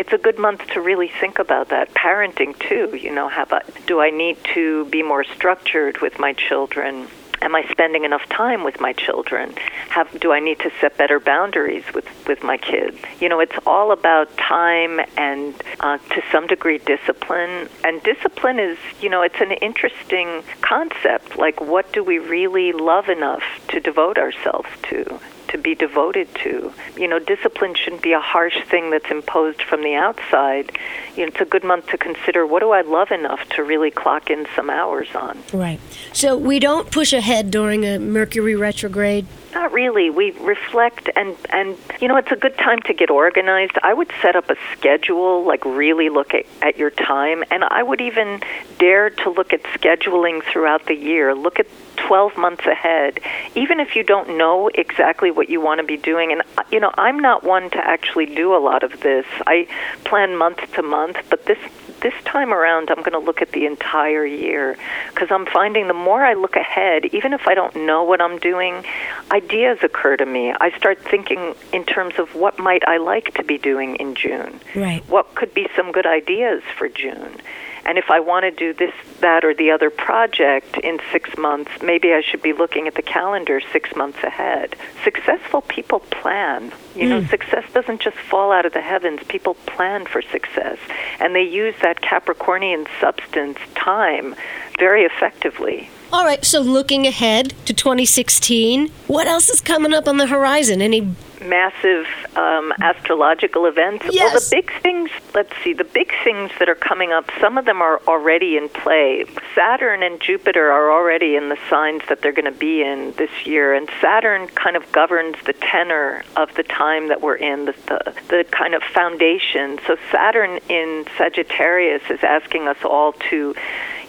it's 0.04 0.12
a 0.12 0.18
good 0.18 0.38
month 0.38 0.68
to 0.68 0.82
really 0.82 1.08
think 1.08 1.40
about 1.40 1.70
that. 1.70 1.94
Parenting 1.94 2.60
too, 2.60 2.94
you 2.94 3.10
know, 3.10 3.30
have 3.30 3.54
a, 3.54 3.62
do 3.88 4.02
I 4.02 4.10
need 4.10 4.36
to 4.54 4.84
be 4.90 5.02
more 5.02 5.24
structured 5.24 6.02
with 6.02 6.20
my 6.20 6.34
children? 6.34 7.08
Am 7.42 7.56
I 7.56 7.66
spending 7.72 8.04
enough 8.04 8.28
time 8.28 8.66
with 8.66 8.82
my 8.82 8.92
children? 8.92 9.54
Have 9.88 10.10
do 10.20 10.34
I 10.34 10.42
need 10.42 10.60
to 10.60 10.72
set 10.82 10.98
better 10.98 11.22
boundaries 11.22 11.86
with 11.94 12.06
with 12.28 12.44
my 12.44 12.58
kids? 12.58 12.98
You 13.22 13.30
know, 13.30 13.40
it's 13.40 13.56
all 13.66 13.94
about 13.94 14.36
time 14.36 15.00
and 15.16 15.56
uh, 15.80 16.00
to 16.00 16.22
some 16.34 16.48
degree 16.48 16.80
discipline. 16.80 17.70
And 17.86 18.04
discipline 18.04 18.60
is, 18.60 18.78
you 19.00 19.10
know, 19.10 19.22
it's 19.22 19.40
an 19.40 19.54
interesting 19.54 20.44
concept. 20.60 21.38
Like, 21.38 21.62
what 21.62 21.94
do 21.94 22.04
we 22.04 22.20
really 22.20 22.74
love 22.74 23.08
enough 23.08 23.44
to 23.70 23.80
devote 23.80 24.18
ourselves 24.18 24.68
to? 24.90 25.20
To 25.54 25.58
be 25.58 25.76
devoted 25.76 26.28
to. 26.44 26.74
You 26.98 27.08
know, 27.08 27.20
discipline 27.20 27.76
shouldn't 27.76 28.02
be 28.02 28.12
a 28.12 28.20
harsh 28.20 28.58
thing 28.66 28.90
that's 28.90 29.10
imposed 29.10 29.62
from 29.62 29.82
the 29.82 29.96
outside. 29.96 30.78
You 31.16 31.24
know, 31.24 31.28
it's 31.28 31.40
a 31.40 31.46
good 31.46 31.64
month 31.64 31.88
to 31.88 31.98
consider 31.98 32.46
what 32.46 32.60
do 32.60 32.72
I 32.72 32.82
love 32.82 33.12
enough 33.12 33.48
to 33.50 33.64
really 33.64 33.92
clock 33.92 34.30
in 34.30 34.46
some 34.56 34.70
hours 34.70 35.08
on. 35.16 35.42
Right. 35.54 35.80
So 36.12 36.36
we 36.36 36.60
don't 36.60 36.92
push 36.92 37.14
ahead 37.14 37.52
during 37.52 37.86
a 37.86 38.00
Mercury 38.00 38.56
retrograde. 38.56 39.28
Not 39.54 39.72
really. 39.72 40.10
We 40.10 40.32
reflect 40.32 41.10
and 41.16 41.36
and 41.50 41.78
you 42.02 42.08
know 42.08 42.18
it's 42.18 42.32
a 42.32 42.36
good 42.36 42.58
time 42.58 42.80
to 42.84 42.94
get 42.94 43.12
organized. 43.12 43.78
I 43.84 43.94
would 43.94 44.12
set 44.22 44.36
up 44.36 44.50
a 44.50 44.56
schedule, 44.72 45.46
like 45.46 45.64
really 45.64 46.10
look 46.10 46.34
at, 46.34 46.46
at 46.62 46.78
your 46.78 46.90
time, 46.90 47.44
and 47.52 47.64
I 47.64 47.84
would 47.84 48.02
even 48.02 48.42
dare 48.80 49.12
to 49.12 49.30
look 49.30 49.54
at 49.54 49.62
scheduling 49.64 50.44
throughout 50.44 50.88
the 50.88 50.96
year. 50.96 51.36
Look 51.36 51.60
at 51.60 51.68
12 51.98 52.38
months 52.38 52.66
ahead, 52.66 53.20
even 53.56 53.80
if 53.80 53.96
you 53.96 54.04
don't 54.04 54.38
know 54.38 54.70
exactly 54.74 55.30
what 55.30 55.50
you 55.50 55.62
want 55.62 55.80
to 55.80 55.86
be 55.86 55.98
doing. 55.98 56.32
And 56.32 56.42
uh, 56.58 56.64
you 56.72 56.80
know, 56.80 56.92
I'm 56.98 57.20
not 57.20 57.44
one 57.44 57.70
to 57.72 57.78
actually 57.78 58.26
do 58.26 58.56
a 58.56 58.60
lot 58.60 58.84
of 58.84 59.02
this. 59.02 59.26
I 59.46 59.68
plan 60.04 60.36
month 60.36 60.74
to 60.74 60.82
month, 60.82 61.18
but 61.30 61.46
this 61.46 61.60
this 62.04 62.14
time 62.26 62.54
around, 62.54 62.90
I'm 62.90 63.00
going 63.00 63.14
to 63.14 63.20
look 63.20 63.42
at 63.42 63.52
the 63.52 63.66
entire 63.66 64.26
year 64.26 64.78
because 65.10 65.32
I'm 65.32 65.46
finding 65.46 65.88
the 65.88 65.94
more 65.94 66.24
I 66.24 66.34
look 66.34 66.56
ahead, 66.56 67.06
even 67.06 67.34
if 67.34 67.48
I 67.48 67.56
don't 67.56 67.76
know 67.76 68.04
what 68.04 68.22
I'm 68.22 68.38
doing, 68.38 68.86
ideas 69.32 69.80
occur 69.82 70.18
to 70.18 70.26
me. 70.26 70.52
I 70.52 70.78
start 70.78 71.00
thinking 71.00 71.56
in 71.72 71.86
terms 71.86 72.20
of 72.20 72.36
what 72.36 72.60
might 72.60 72.88
I 72.88 72.98
like 72.98 73.34
to 73.36 73.44
be 73.44 73.58
doing 73.58 73.96
in 73.96 74.14
June. 74.14 74.60
Right. 74.76 75.04
What 75.08 75.34
could 75.34 75.54
be 75.54 75.68
some 75.76 75.92
good 75.92 76.06
ideas 76.06 76.62
for 76.78 76.88
June? 76.90 77.40
And 77.86 77.98
if 77.98 78.10
I 78.10 78.20
want 78.20 78.44
to 78.44 78.52
do 78.52 78.74
this, 78.74 78.94
that, 79.20 79.44
or 79.44 79.54
the 79.54 79.72
other 79.72 79.90
project 79.90 80.78
in 80.78 81.00
six 81.12 81.38
months, 81.38 81.72
maybe 81.82 82.14
I 82.14 82.22
should 82.22 82.42
be 82.42 82.54
looking 82.54 82.88
at 82.88 82.96
the 82.96 83.02
calendar 83.02 83.62
six 83.72 83.96
months 83.96 84.24
ahead. 84.24 84.76
Successful 85.04 85.62
people 85.62 86.00
plan. 86.00 86.72
You 86.96 87.10
know, 87.10 87.22
hmm. 87.22 87.28
success 87.28 87.66
doesn't 87.74 88.02
just 88.02 88.18
fall 88.18 88.52
out 88.52 88.66
of 88.66 88.74
the 88.74 88.82
heavens. 88.82 89.22
People 89.28 89.56
plan 89.66 90.06
for 90.06 90.22
success. 90.22 90.78
And 91.20 91.36
they 91.36 91.44
use 91.44 91.76
that 91.82 92.02
Capricornian 92.02 92.88
substance, 93.02 93.58
time, 93.76 94.36
very 94.80 95.04
effectively. 95.04 95.90
All 96.12 96.26
right, 96.26 96.46
so 96.46 96.62
looking 96.62 97.08
ahead 97.08 97.54
to 97.66 97.74
2016, 97.74 98.90
what 99.08 99.28
else 99.28 99.50
is 99.50 99.62
coming 99.62 99.94
up 99.94 100.08
on 100.08 100.18
the 100.18 100.28
horizon? 100.28 100.82
Any 100.82 101.12
massive 101.44 102.06
um, 102.36 102.74
astrological 102.82 103.66
events. 103.66 104.06
Yes. 104.10 104.34
Well, 104.34 104.40
the 104.40 104.48
big 104.52 104.82
things, 104.82 105.10
let's 105.34 105.54
see, 105.64 105.74
the 105.74 105.84
big 105.84 106.12
things 106.24 106.52
that 106.60 106.70
are 106.70 106.76
coming 106.76 107.12
up, 107.12 107.30
some 107.40 107.58
of 107.58 107.66
them 107.66 107.82
are 107.82 108.02
already 108.08 108.58
in 108.58 108.70
play. 108.70 109.26
Saturn 109.56 110.04
and 110.04 110.20
Jupiter 110.20 110.72
are 110.72 110.92
already 110.92 111.36
in 111.36 111.50
the 111.50 111.58
signs 111.70 112.02
that 112.10 112.22
they're 112.22 112.32
going 112.32 112.52
to 112.52 112.60
be 112.60 112.82
in 112.82 113.14
this 113.18 113.46
year, 113.46 113.74
and 113.74 113.90
Saturn 114.02 114.48
kind 114.48 114.76
of 114.76 114.92
governs 114.92 115.36
the 115.46 115.54
tenor 115.54 116.24
of 116.36 116.54
the 116.56 116.64
time 116.64 117.08
that 117.10 117.22
we're 117.22 117.36
in, 117.36 117.66
the, 117.66 117.76
the, 117.88 118.16
the 118.30 118.46
kind 118.52 118.74
of 118.74 118.84
foundation. 118.84 119.80
So 119.86 119.98
Saturn 120.12 120.60
in 120.70 121.06
Sagittarius 121.18 122.04
is 122.10 122.20
asking 122.24 122.68
us 122.68 122.78
all 122.84 123.14
to 123.30 123.56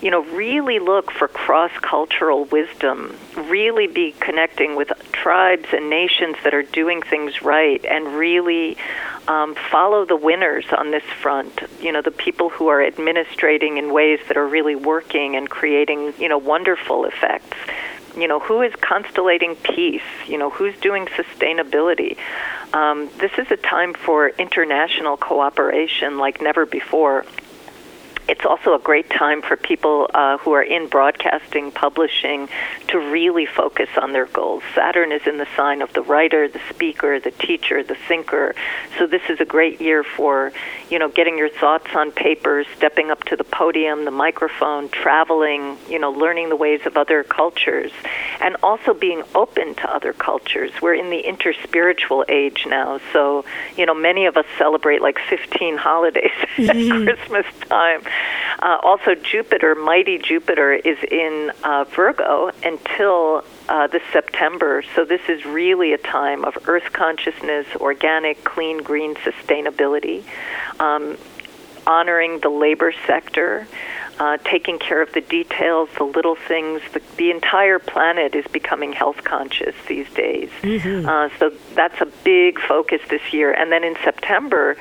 you 0.01 0.11
know, 0.11 0.23
really 0.25 0.79
look 0.79 1.11
for 1.11 1.29
cross 1.29 1.71
cultural 1.81 2.45
wisdom, 2.45 3.17
really 3.37 3.87
be 3.87 4.13
connecting 4.21 4.77
with 4.77 4.93
tribes 5.13 5.69
and 5.73 5.89
nations 5.89 6.37
that 6.45 6.55
are 6.55 6.63
doing 6.63 7.03
things 7.03 7.43
right, 7.43 7.85
and 7.85 8.07
really 8.15 8.77
um, 9.29 9.55
follow 9.71 10.05
the 10.05 10.17
winners 10.17 10.67
on 10.77 10.91
this 10.91 11.05
front. 11.21 11.61
You 11.81 11.93
know, 11.93 12.03
the 12.03 12.11
people 12.11 12.51
who 12.51 12.69
are 12.69 12.81
administrating 12.81 13.79
in 13.79 13.93
ways 13.93 14.21
that 14.29 14.37
are 14.37 14.47
really 14.47 14.77
working 14.77 15.37
and 15.37 15.49
creating, 15.49 16.15
you 16.19 16.29
know, 16.29 16.39
wonderful 16.39 17.05
effects. 17.07 17.57
You 18.17 18.29
know, 18.29 18.39
who 18.39 18.63
is 18.63 18.73
constellating 18.77 19.57
peace? 19.57 20.03
You 20.27 20.39
know, 20.39 20.51
who's 20.51 20.77
doing 20.79 21.07
sustainability? 21.07 22.17
Um, 22.73 23.09
this 23.19 23.33
is 23.39 23.51
a 23.51 23.57
time 23.57 23.95
for 23.95 24.29
international 24.29 25.17
cooperation 25.17 26.19
like 26.19 26.41
never 26.41 26.65
before 26.65 27.25
it's 28.29 28.45
also 28.45 28.75
a 28.75 28.79
great 28.79 29.11
time 29.11 29.43
for 29.43 29.57
people 29.57 30.11
uh, 30.15 30.39
who 30.39 30.53
are 30.53 30.63
in 30.63 30.89
broadcasting, 30.89 31.71
publishing, 31.71 32.49
to 32.95 33.01
really 33.01 33.45
focus 33.45 33.89
on 34.01 34.13
their 34.13 34.27
goals. 34.27 34.63
Saturn 34.73 35.11
is 35.11 35.27
in 35.27 35.37
the 35.37 35.49
sign 35.57 35.83
of 35.83 35.93
the 35.95 36.03
writer, 36.03 36.47
the 36.47 36.61
speaker, 36.71 37.19
the 37.19 37.33
teacher, 37.33 37.83
the 37.83 37.97
thinker. 37.97 38.55
So 38.97 39.09
this 39.09 39.23
is 39.29 39.41
a 39.41 39.45
great 39.45 39.81
year 39.81 40.05
for, 40.05 40.53
you 40.91 41.01
know, 41.01 41.09
getting 41.09 41.37
your 41.37 41.49
thoughts 41.49 41.89
on 41.97 42.13
paper, 42.13 42.65
stepping 42.77 43.11
up 43.11 43.25
to 43.25 43.35
the 43.35 43.43
podium, 43.43 44.05
the 44.05 44.13
microphone, 44.13 44.89
traveling, 44.91 45.77
you 45.89 45.99
know, 45.99 46.13
learning 46.13 46.51
the 46.51 46.57
ways 46.57 46.83
of 46.87 46.97
other 46.97 47.25
cultures, 47.25 47.91
and 48.41 48.57
also 48.63 48.95
being 48.95 49.25
open 49.35 49.75
to 49.75 49.93
other 49.93 50.13
cultures. 50.13 50.71
We're 50.81 50.95
in 50.95 51.11
the 51.11 51.25
interspiritual 51.25 52.31
age 52.31 52.65
now, 52.65 53.01
so 53.13 53.45
you 53.77 53.87
know, 53.87 53.95
many 53.95 54.27
of 54.27 54.37
us 54.37 54.47
celebrate 54.57 55.03
like 55.03 55.19
15 55.19 55.79
holidays 55.79 56.31
at 56.59 56.77
Christmas 56.77 57.47
time. 57.69 58.03
Uh, 58.61 58.79
also, 58.85 59.17
Jupiter, 59.17 59.75
mighty 59.75 60.19
Jupiter, 60.19 60.73
is 60.73 60.99
in 61.11 61.51
uh, 61.65 61.85
Virgo 61.91 62.53
until 62.87 63.45
uh, 63.69 63.87
this 63.87 64.03
September. 64.13 64.83
So, 64.95 65.05
this 65.05 65.23
is 65.29 65.45
really 65.45 65.93
a 65.93 65.99
time 65.99 66.45
of 66.45 66.57
earth 66.69 66.93
consciousness, 66.93 67.67
organic, 67.77 68.45
clean, 68.45 68.79
green 68.79 69.15
sustainability, 69.17 70.25
um, 70.81 71.17
honoring 71.87 72.41
the 72.41 72.49
labor 72.49 72.93
sector. 73.07 73.67
Uh, 74.17 74.39
taking 74.45 74.79
care 74.79 75.03
of 75.03 75.13
the 75.13 75.21
details, 75.21 75.89
the 75.99 76.05
little 76.05 76.37
things. 76.37 76.81
The, 76.93 77.03
the 77.17 77.33
entire 77.33 77.81
planet 77.81 78.37
is 78.37 78.47
becoming 78.47 78.93
health 78.93 79.25
conscious 79.25 79.75
these 79.89 80.09
days. 80.15 80.51
Uh, 81.05 81.31
so 81.41 81.51
that's 81.75 82.01
a 82.01 82.07
big 82.23 82.61
focus 82.61 83.01
this 83.11 83.33
year. 83.33 83.53
And 83.53 83.73
then 83.73 83.83
in 83.83 83.97
September, 84.05 84.77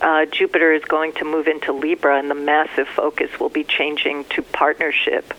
uh, 0.00 0.26
Jupiter 0.26 0.72
is 0.72 0.84
going 0.84 1.14
to 1.14 1.24
move 1.24 1.48
into 1.48 1.72
Libra, 1.72 2.16
and 2.16 2.30
the 2.30 2.36
massive 2.36 2.86
focus 2.86 3.40
will 3.40 3.48
be 3.48 3.64
changing 3.64 4.24
to 4.26 4.42
partnership. 4.42 5.34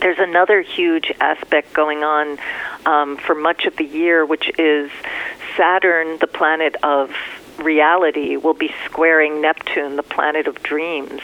There's 0.00 0.18
another 0.18 0.62
huge 0.62 1.12
aspect 1.20 1.74
going 1.74 2.02
on 2.02 2.38
um, 2.86 3.16
for 3.18 3.34
much 3.34 3.66
of 3.66 3.76
the 3.76 3.84
year, 3.84 4.24
which 4.24 4.50
is 4.58 4.90
Saturn, 5.56 6.18
the 6.18 6.26
planet 6.26 6.76
of 6.82 7.10
reality, 7.58 8.36
will 8.36 8.54
be 8.54 8.72
squaring 8.86 9.42
Neptune, 9.42 9.96
the 9.96 10.02
planet 10.02 10.46
of 10.46 10.62
dreams. 10.62 11.20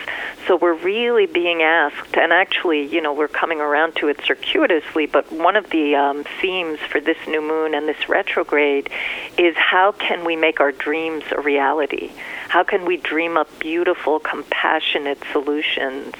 So 0.46 0.56
we're 0.56 0.74
really 0.74 1.24
being 1.24 1.62
asked, 1.62 2.16
and 2.16 2.32
actually, 2.32 2.84
you 2.84 3.00
know, 3.00 3.14
we're 3.14 3.28
coming 3.28 3.60
around 3.60 3.96
to 3.96 4.08
it 4.08 4.20
circuitously, 4.24 5.06
but 5.06 5.32
one 5.32 5.56
of 5.56 5.70
the 5.70 5.94
um, 5.96 6.24
themes 6.40 6.78
for 6.80 7.00
this 7.00 7.16
new 7.26 7.40
moon 7.40 7.74
and 7.74 7.88
this 7.88 8.08
retrograde 8.08 8.90
is 9.38 9.56
how 9.56 9.92
can 9.92 10.24
we 10.24 10.36
make 10.36 10.60
our 10.60 10.72
dreams 10.72 11.24
a 11.32 11.40
reality? 11.40 12.12
How 12.48 12.62
can 12.62 12.84
we 12.84 12.98
dream 12.98 13.36
up 13.38 13.48
beautiful, 13.58 14.20
compassionate 14.20 15.18
solutions 15.32 16.14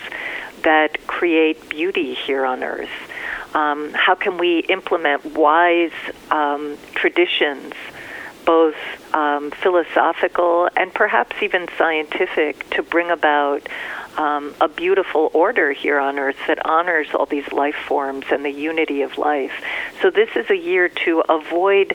that 0.67 1.07
create 1.07 1.69
beauty 1.69 2.13
here 2.13 2.45
on 2.45 2.65
earth? 2.65 2.91
Um, 3.55 3.93
how 3.95 4.17
can 4.17 4.37
we 4.37 4.59
implement 4.59 5.25
wise 5.25 5.93
um, 6.33 6.77
traditions, 6.95 7.73
both 8.45 8.75
um, 9.15 9.53
philosophical 9.53 10.69
and 10.77 10.93
perhaps 10.93 11.37
even 11.41 11.69
scientific, 11.79 12.69
to 12.71 12.83
bring 12.83 13.13
about 13.13 13.69
um, 14.19 14.55
a 14.61 14.67
beautiful 14.67 15.31
order 15.33 15.73
here 15.73 16.01
on 16.01 16.19
earth 16.19 16.37
that 16.49 16.67
honors 16.67 17.07
all 17.15 17.27
these 17.27 17.51
life 17.53 17.77
forms 17.87 18.27
and 18.33 18.45
the 18.45 18.51
unity 18.51 19.03
of 19.03 19.17
life? 19.19 19.53
So, 20.03 20.11
this 20.11 20.31
is 20.35 20.51
a 20.51 20.57
year 20.57 20.89
to 21.07 21.21
avoid. 21.29 21.95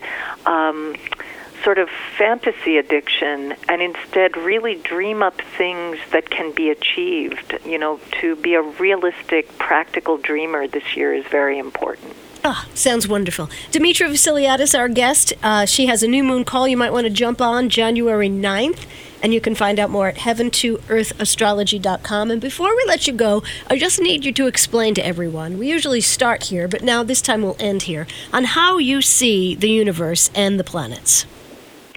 Sort 1.63 1.77
of 1.77 1.89
fantasy 2.17 2.77
addiction 2.77 3.53
and 3.69 3.81
instead 3.81 4.35
really 4.37 4.75
dream 4.75 5.21
up 5.21 5.39
things 5.57 5.97
that 6.11 6.29
can 6.29 6.53
be 6.53 6.69
achieved. 6.69 7.59
You 7.65 7.77
know, 7.77 7.99
to 8.21 8.35
be 8.35 8.55
a 8.55 8.61
realistic, 8.61 9.57
practical 9.57 10.17
dreamer 10.17 10.67
this 10.67 10.95
year 10.95 11.13
is 11.13 11.25
very 11.27 11.59
important. 11.59 12.15
Ah, 12.43 12.67
sounds 12.73 13.07
wonderful. 13.07 13.45
Demetra 13.71 14.09
Vasiliadis, 14.09 14.75
our 14.77 14.89
guest, 14.89 15.31
uh, 15.43 15.67
she 15.67 15.85
has 15.85 16.01
a 16.01 16.07
new 16.07 16.23
moon 16.23 16.43
call 16.43 16.67
you 16.67 16.75
might 16.75 16.91
want 16.91 17.05
to 17.05 17.11
jump 17.11 17.39
on 17.39 17.69
January 17.69 18.29
9th, 18.29 18.87
and 19.21 19.31
you 19.31 19.39
can 19.39 19.53
find 19.53 19.79
out 19.79 19.91
more 19.91 20.07
at 20.07 20.15
heaven2earthastrology.com. 20.15 22.31
And 22.31 22.41
before 22.41 22.75
we 22.75 22.83
let 22.87 23.05
you 23.05 23.13
go, 23.13 23.43
I 23.69 23.77
just 23.77 24.01
need 24.01 24.25
you 24.25 24.33
to 24.33 24.47
explain 24.47 24.95
to 24.95 25.05
everyone. 25.05 25.59
We 25.59 25.69
usually 25.69 26.01
start 26.01 26.45
here, 26.45 26.67
but 26.67 26.83
now 26.83 27.03
this 27.03 27.21
time 27.21 27.43
we'll 27.43 27.57
end 27.59 27.83
here 27.83 28.07
on 28.33 28.45
how 28.45 28.79
you 28.79 29.03
see 29.03 29.53
the 29.53 29.69
universe 29.69 30.31
and 30.33 30.59
the 30.59 30.63
planets. 30.63 31.27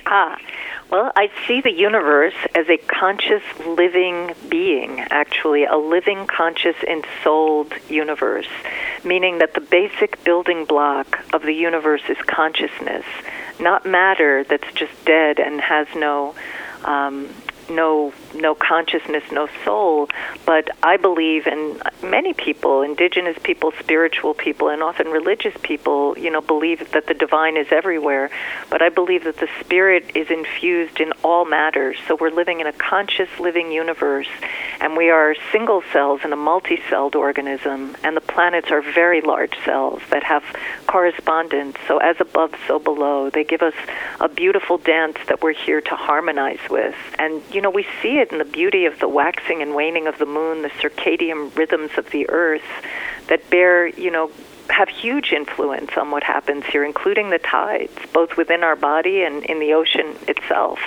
Ah, 0.07 0.39
well, 0.91 1.13
I 1.17 1.31
see 1.47 1.61
the 1.61 1.73
universe 1.73 2.35
as 2.55 2.69
a 2.69 2.77
conscious 2.77 3.43
living 3.67 4.35
being, 4.49 5.01
actually, 5.01 5.65
a 5.65 5.77
living, 5.77 6.27
conscious, 6.27 6.77
ensouled 6.87 7.73
universe, 7.89 8.49
meaning 9.03 9.39
that 9.39 9.55
the 9.55 9.61
basic 9.61 10.23
building 10.23 10.67
block 10.67 11.25
of 11.33 11.43
the 11.43 11.55
universe 11.55 12.03
is 12.09 12.19
consciousness, 12.27 13.05
not 13.59 13.87
matter 13.87 14.45
that's 14.45 14.71
just 14.75 14.93
dead 15.05 15.41
and 15.41 15.61
has 15.61 15.87
no. 15.97 16.35
Um, 16.85 17.31
no 17.69 18.13
no 18.35 18.55
consciousness, 18.55 19.23
no 19.31 19.49
soul. 19.65 20.09
But 20.45 20.71
I 20.83 20.97
believe, 20.97 21.47
and 21.47 21.81
many 22.03 22.33
people, 22.35 22.83
indigenous 22.83 23.39
people, 23.43 23.73
spiritual 23.79 24.35
people, 24.35 24.69
and 24.69 24.83
often 24.83 25.09
religious 25.09 25.55
people, 25.63 26.19
you 26.19 26.31
know, 26.31 26.41
believe 26.41 26.93
that 26.93 27.07
the 27.07 27.15
divine 27.15 27.57
is 27.57 27.69
everywhere. 27.71 28.31
But 28.71 28.83
I 28.83 28.89
believe 28.89 29.25
that 29.25 29.39
the 29.39 29.49
spirit 29.61 30.17
is 30.17 30.31
infused 30.31 31.01
in 31.01 31.13
all 31.23 31.45
matters. 31.45 31.97
So 32.07 32.17
we're 32.21 32.31
living 32.31 32.61
in 32.61 32.67
a 32.67 32.73
conscious, 32.73 33.29
living 33.39 33.71
universe, 33.71 34.29
and 34.81 34.97
we 34.97 35.11
are 35.11 35.35
single 35.53 35.83
cells 35.93 36.21
in 36.25 36.33
a 36.33 36.37
multi-celled 36.37 37.15
organism, 37.15 37.97
and 38.03 38.17
the 38.17 38.21
planets 38.21 38.71
are 38.71 38.83
very 38.83 39.21
large 39.21 39.55
cells 39.65 40.03
that 40.11 40.25
have 40.25 40.45
correspondence. 40.87 41.77
So 41.87 41.99
as 41.99 42.17
above, 42.21 42.53
so 42.67 42.79
below. 42.79 43.31
They 43.31 43.45
give 43.45 43.63
us 43.63 43.75
a 44.21 44.29
beautiful 44.29 44.79
dance 44.79 45.19
that 45.29 45.43
we're 45.43 45.55
here 45.55 45.81
to 45.81 45.95
harmonize 45.95 46.61
with, 46.69 46.97
and 47.19 47.43
you 47.55 47.61
know, 47.61 47.71
we 47.71 47.87
see 48.03 48.19
it 48.19 48.33
in 48.33 48.39
the 48.39 48.45
beauty 48.45 48.87
of 48.87 48.99
the 48.99 49.09
waxing 49.09 49.63
and 49.63 49.75
waning 49.75 50.07
of 50.07 50.19
the 50.19 50.27
moon, 50.27 50.63
the 50.63 50.71
circadian 50.71 51.57
rhythms 51.57 51.93
of 51.97 52.11
the 52.11 52.29
earth 52.29 52.63
that 53.29 53.49
bear, 53.49 53.87
you 53.87 54.11
know, 54.11 54.31
have 54.69 54.89
huge 54.89 55.33
influence 55.33 55.91
on 55.97 56.11
what 56.11 56.25
happens 56.25 56.65
here, 56.67 56.85
including 56.85 57.31
the 57.31 57.39
tides, 57.39 57.93
both 58.13 58.37
within 58.37 58.65
our 58.65 58.77
body 58.77 59.23
and 59.23 59.45
in 59.45 59.61
the 59.61 59.75
ocean 59.75 60.17
itself. 60.27 60.81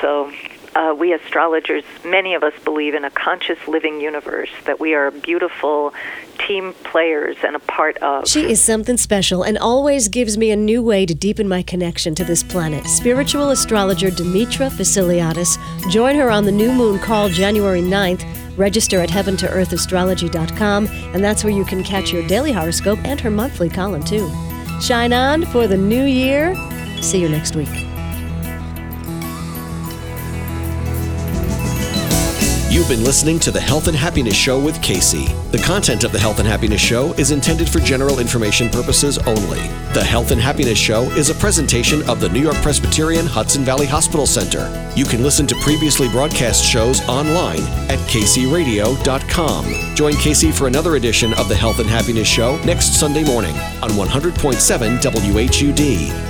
So, 0.00 0.32
uh, 0.78 0.94
we 0.94 1.12
astrologers, 1.12 1.82
many 2.04 2.34
of 2.34 2.44
us 2.44 2.54
believe 2.64 2.94
in 2.94 3.04
a 3.04 3.10
conscious 3.10 3.58
living 3.66 4.00
universe, 4.00 4.48
that 4.64 4.78
we 4.78 4.94
are 4.94 5.10
beautiful 5.10 5.92
team 6.38 6.72
players 6.84 7.36
and 7.42 7.56
a 7.56 7.58
part 7.58 7.96
of. 7.98 8.28
She 8.28 8.48
is 8.48 8.62
something 8.62 8.96
special 8.96 9.42
and 9.42 9.58
always 9.58 10.06
gives 10.06 10.38
me 10.38 10.52
a 10.52 10.56
new 10.56 10.80
way 10.80 11.04
to 11.04 11.14
deepen 11.14 11.48
my 11.48 11.62
connection 11.62 12.14
to 12.14 12.24
this 12.24 12.44
planet. 12.44 12.86
Spiritual 12.86 13.50
astrologer 13.50 14.08
Demetra 14.08 14.70
Vasiliadis. 14.70 15.58
Join 15.90 16.14
her 16.14 16.30
on 16.30 16.44
the 16.44 16.52
new 16.52 16.70
moon 16.70 17.00
call 17.00 17.28
January 17.28 17.82
9th. 17.82 18.24
Register 18.56 19.00
at 19.00 19.08
heaven2earthastrology.com, 19.08 20.86
and 20.86 21.24
that's 21.24 21.44
where 21.44 21.52
you 21.52 21.64
can 21.64 21.82
catch 21.82 22.12
your 22.12 22.26
daily 22.26 22.52
horoscope 22.52 22.98
and 23.04 23.20
her 23.20 23.30
monthly 23.30 23.68
column, 23.68 24.02
too. 24.02 24.28
Shine 24.80 25.12
on 25.12 25.44
for 25.46 25.66
the 25.66 25.76
new 25.76 26.04
year. 26.04 26.54
See 27.00 27.20
you 27.20 27.28
next 27.28 27.54
week. 27.54 27.87
You've 32.78 32.88
been 32.88 33.02
listening 33.02 33.40
to 33.40 33.50
the 33.50 33.60
Health 33.60 33.88
and 33.88 33.96
Happiness 33.96 34.36
Show 34.36 34.62
with 34.62 34.80
Casey. 34.80 35.26
The 35.50 35.58
content 35.58 36.04
of 36.04 36.12
the 36.12 36.18
Health 36.20 36.38
and 36.38 36.46
Happiness 36.46 36.80
Show 36.80 37.12
is 37.14 37.32
intended 37.32 37.68
for 37.68 37.80
general 37.80 38.20
information 38.20 38.68
purposes 38.68 39.18
only. 39.18 39.58
The 39.94 40.04
Health 40.04 40.30
and 40.30 40.40
Happiness 40.40 40.78
Show 40.78 41.10
is 41.10 41.28
a 41.28 41.34
presentation 41.34 42.08
of 42.08 42.20
the 42.20 42.28
New 42.28 42.40
York 42.40 42.54
Presbyterian 42.58 43.26
Hudson 43.26 43.64
Valley 43.64 43.86
Hospital 43.86 44.26
Center. 44.26 44.70
You 44.94 45.06
can 45.06 45.24
listen 45.24 45.44
to 45.48 45.56
previously 45.56 46.08
broadcast 46.10 46.64
shows 46.64 47.00
online 47.08 47.62
at 47.90 47.98
kcradio.com. 48.06 49.94
Join 49.96 50.14
Casey 50.14 50.52
for 50.52 50.68
another 50.68 50.94
edition 50.94 51.34
of 51.34 51.48
the 51.48 51.56
Health 51.56 51.80
and 51.80 51.90
Happiness 51.90 52.28
Show 52.28 52.62
next 52.62 52.94
Sunday 52.94 53.24
morning 53.24 53.56
on 53.82 53.90
100.7 53.90 55.00
WHUD. 55.00 56.27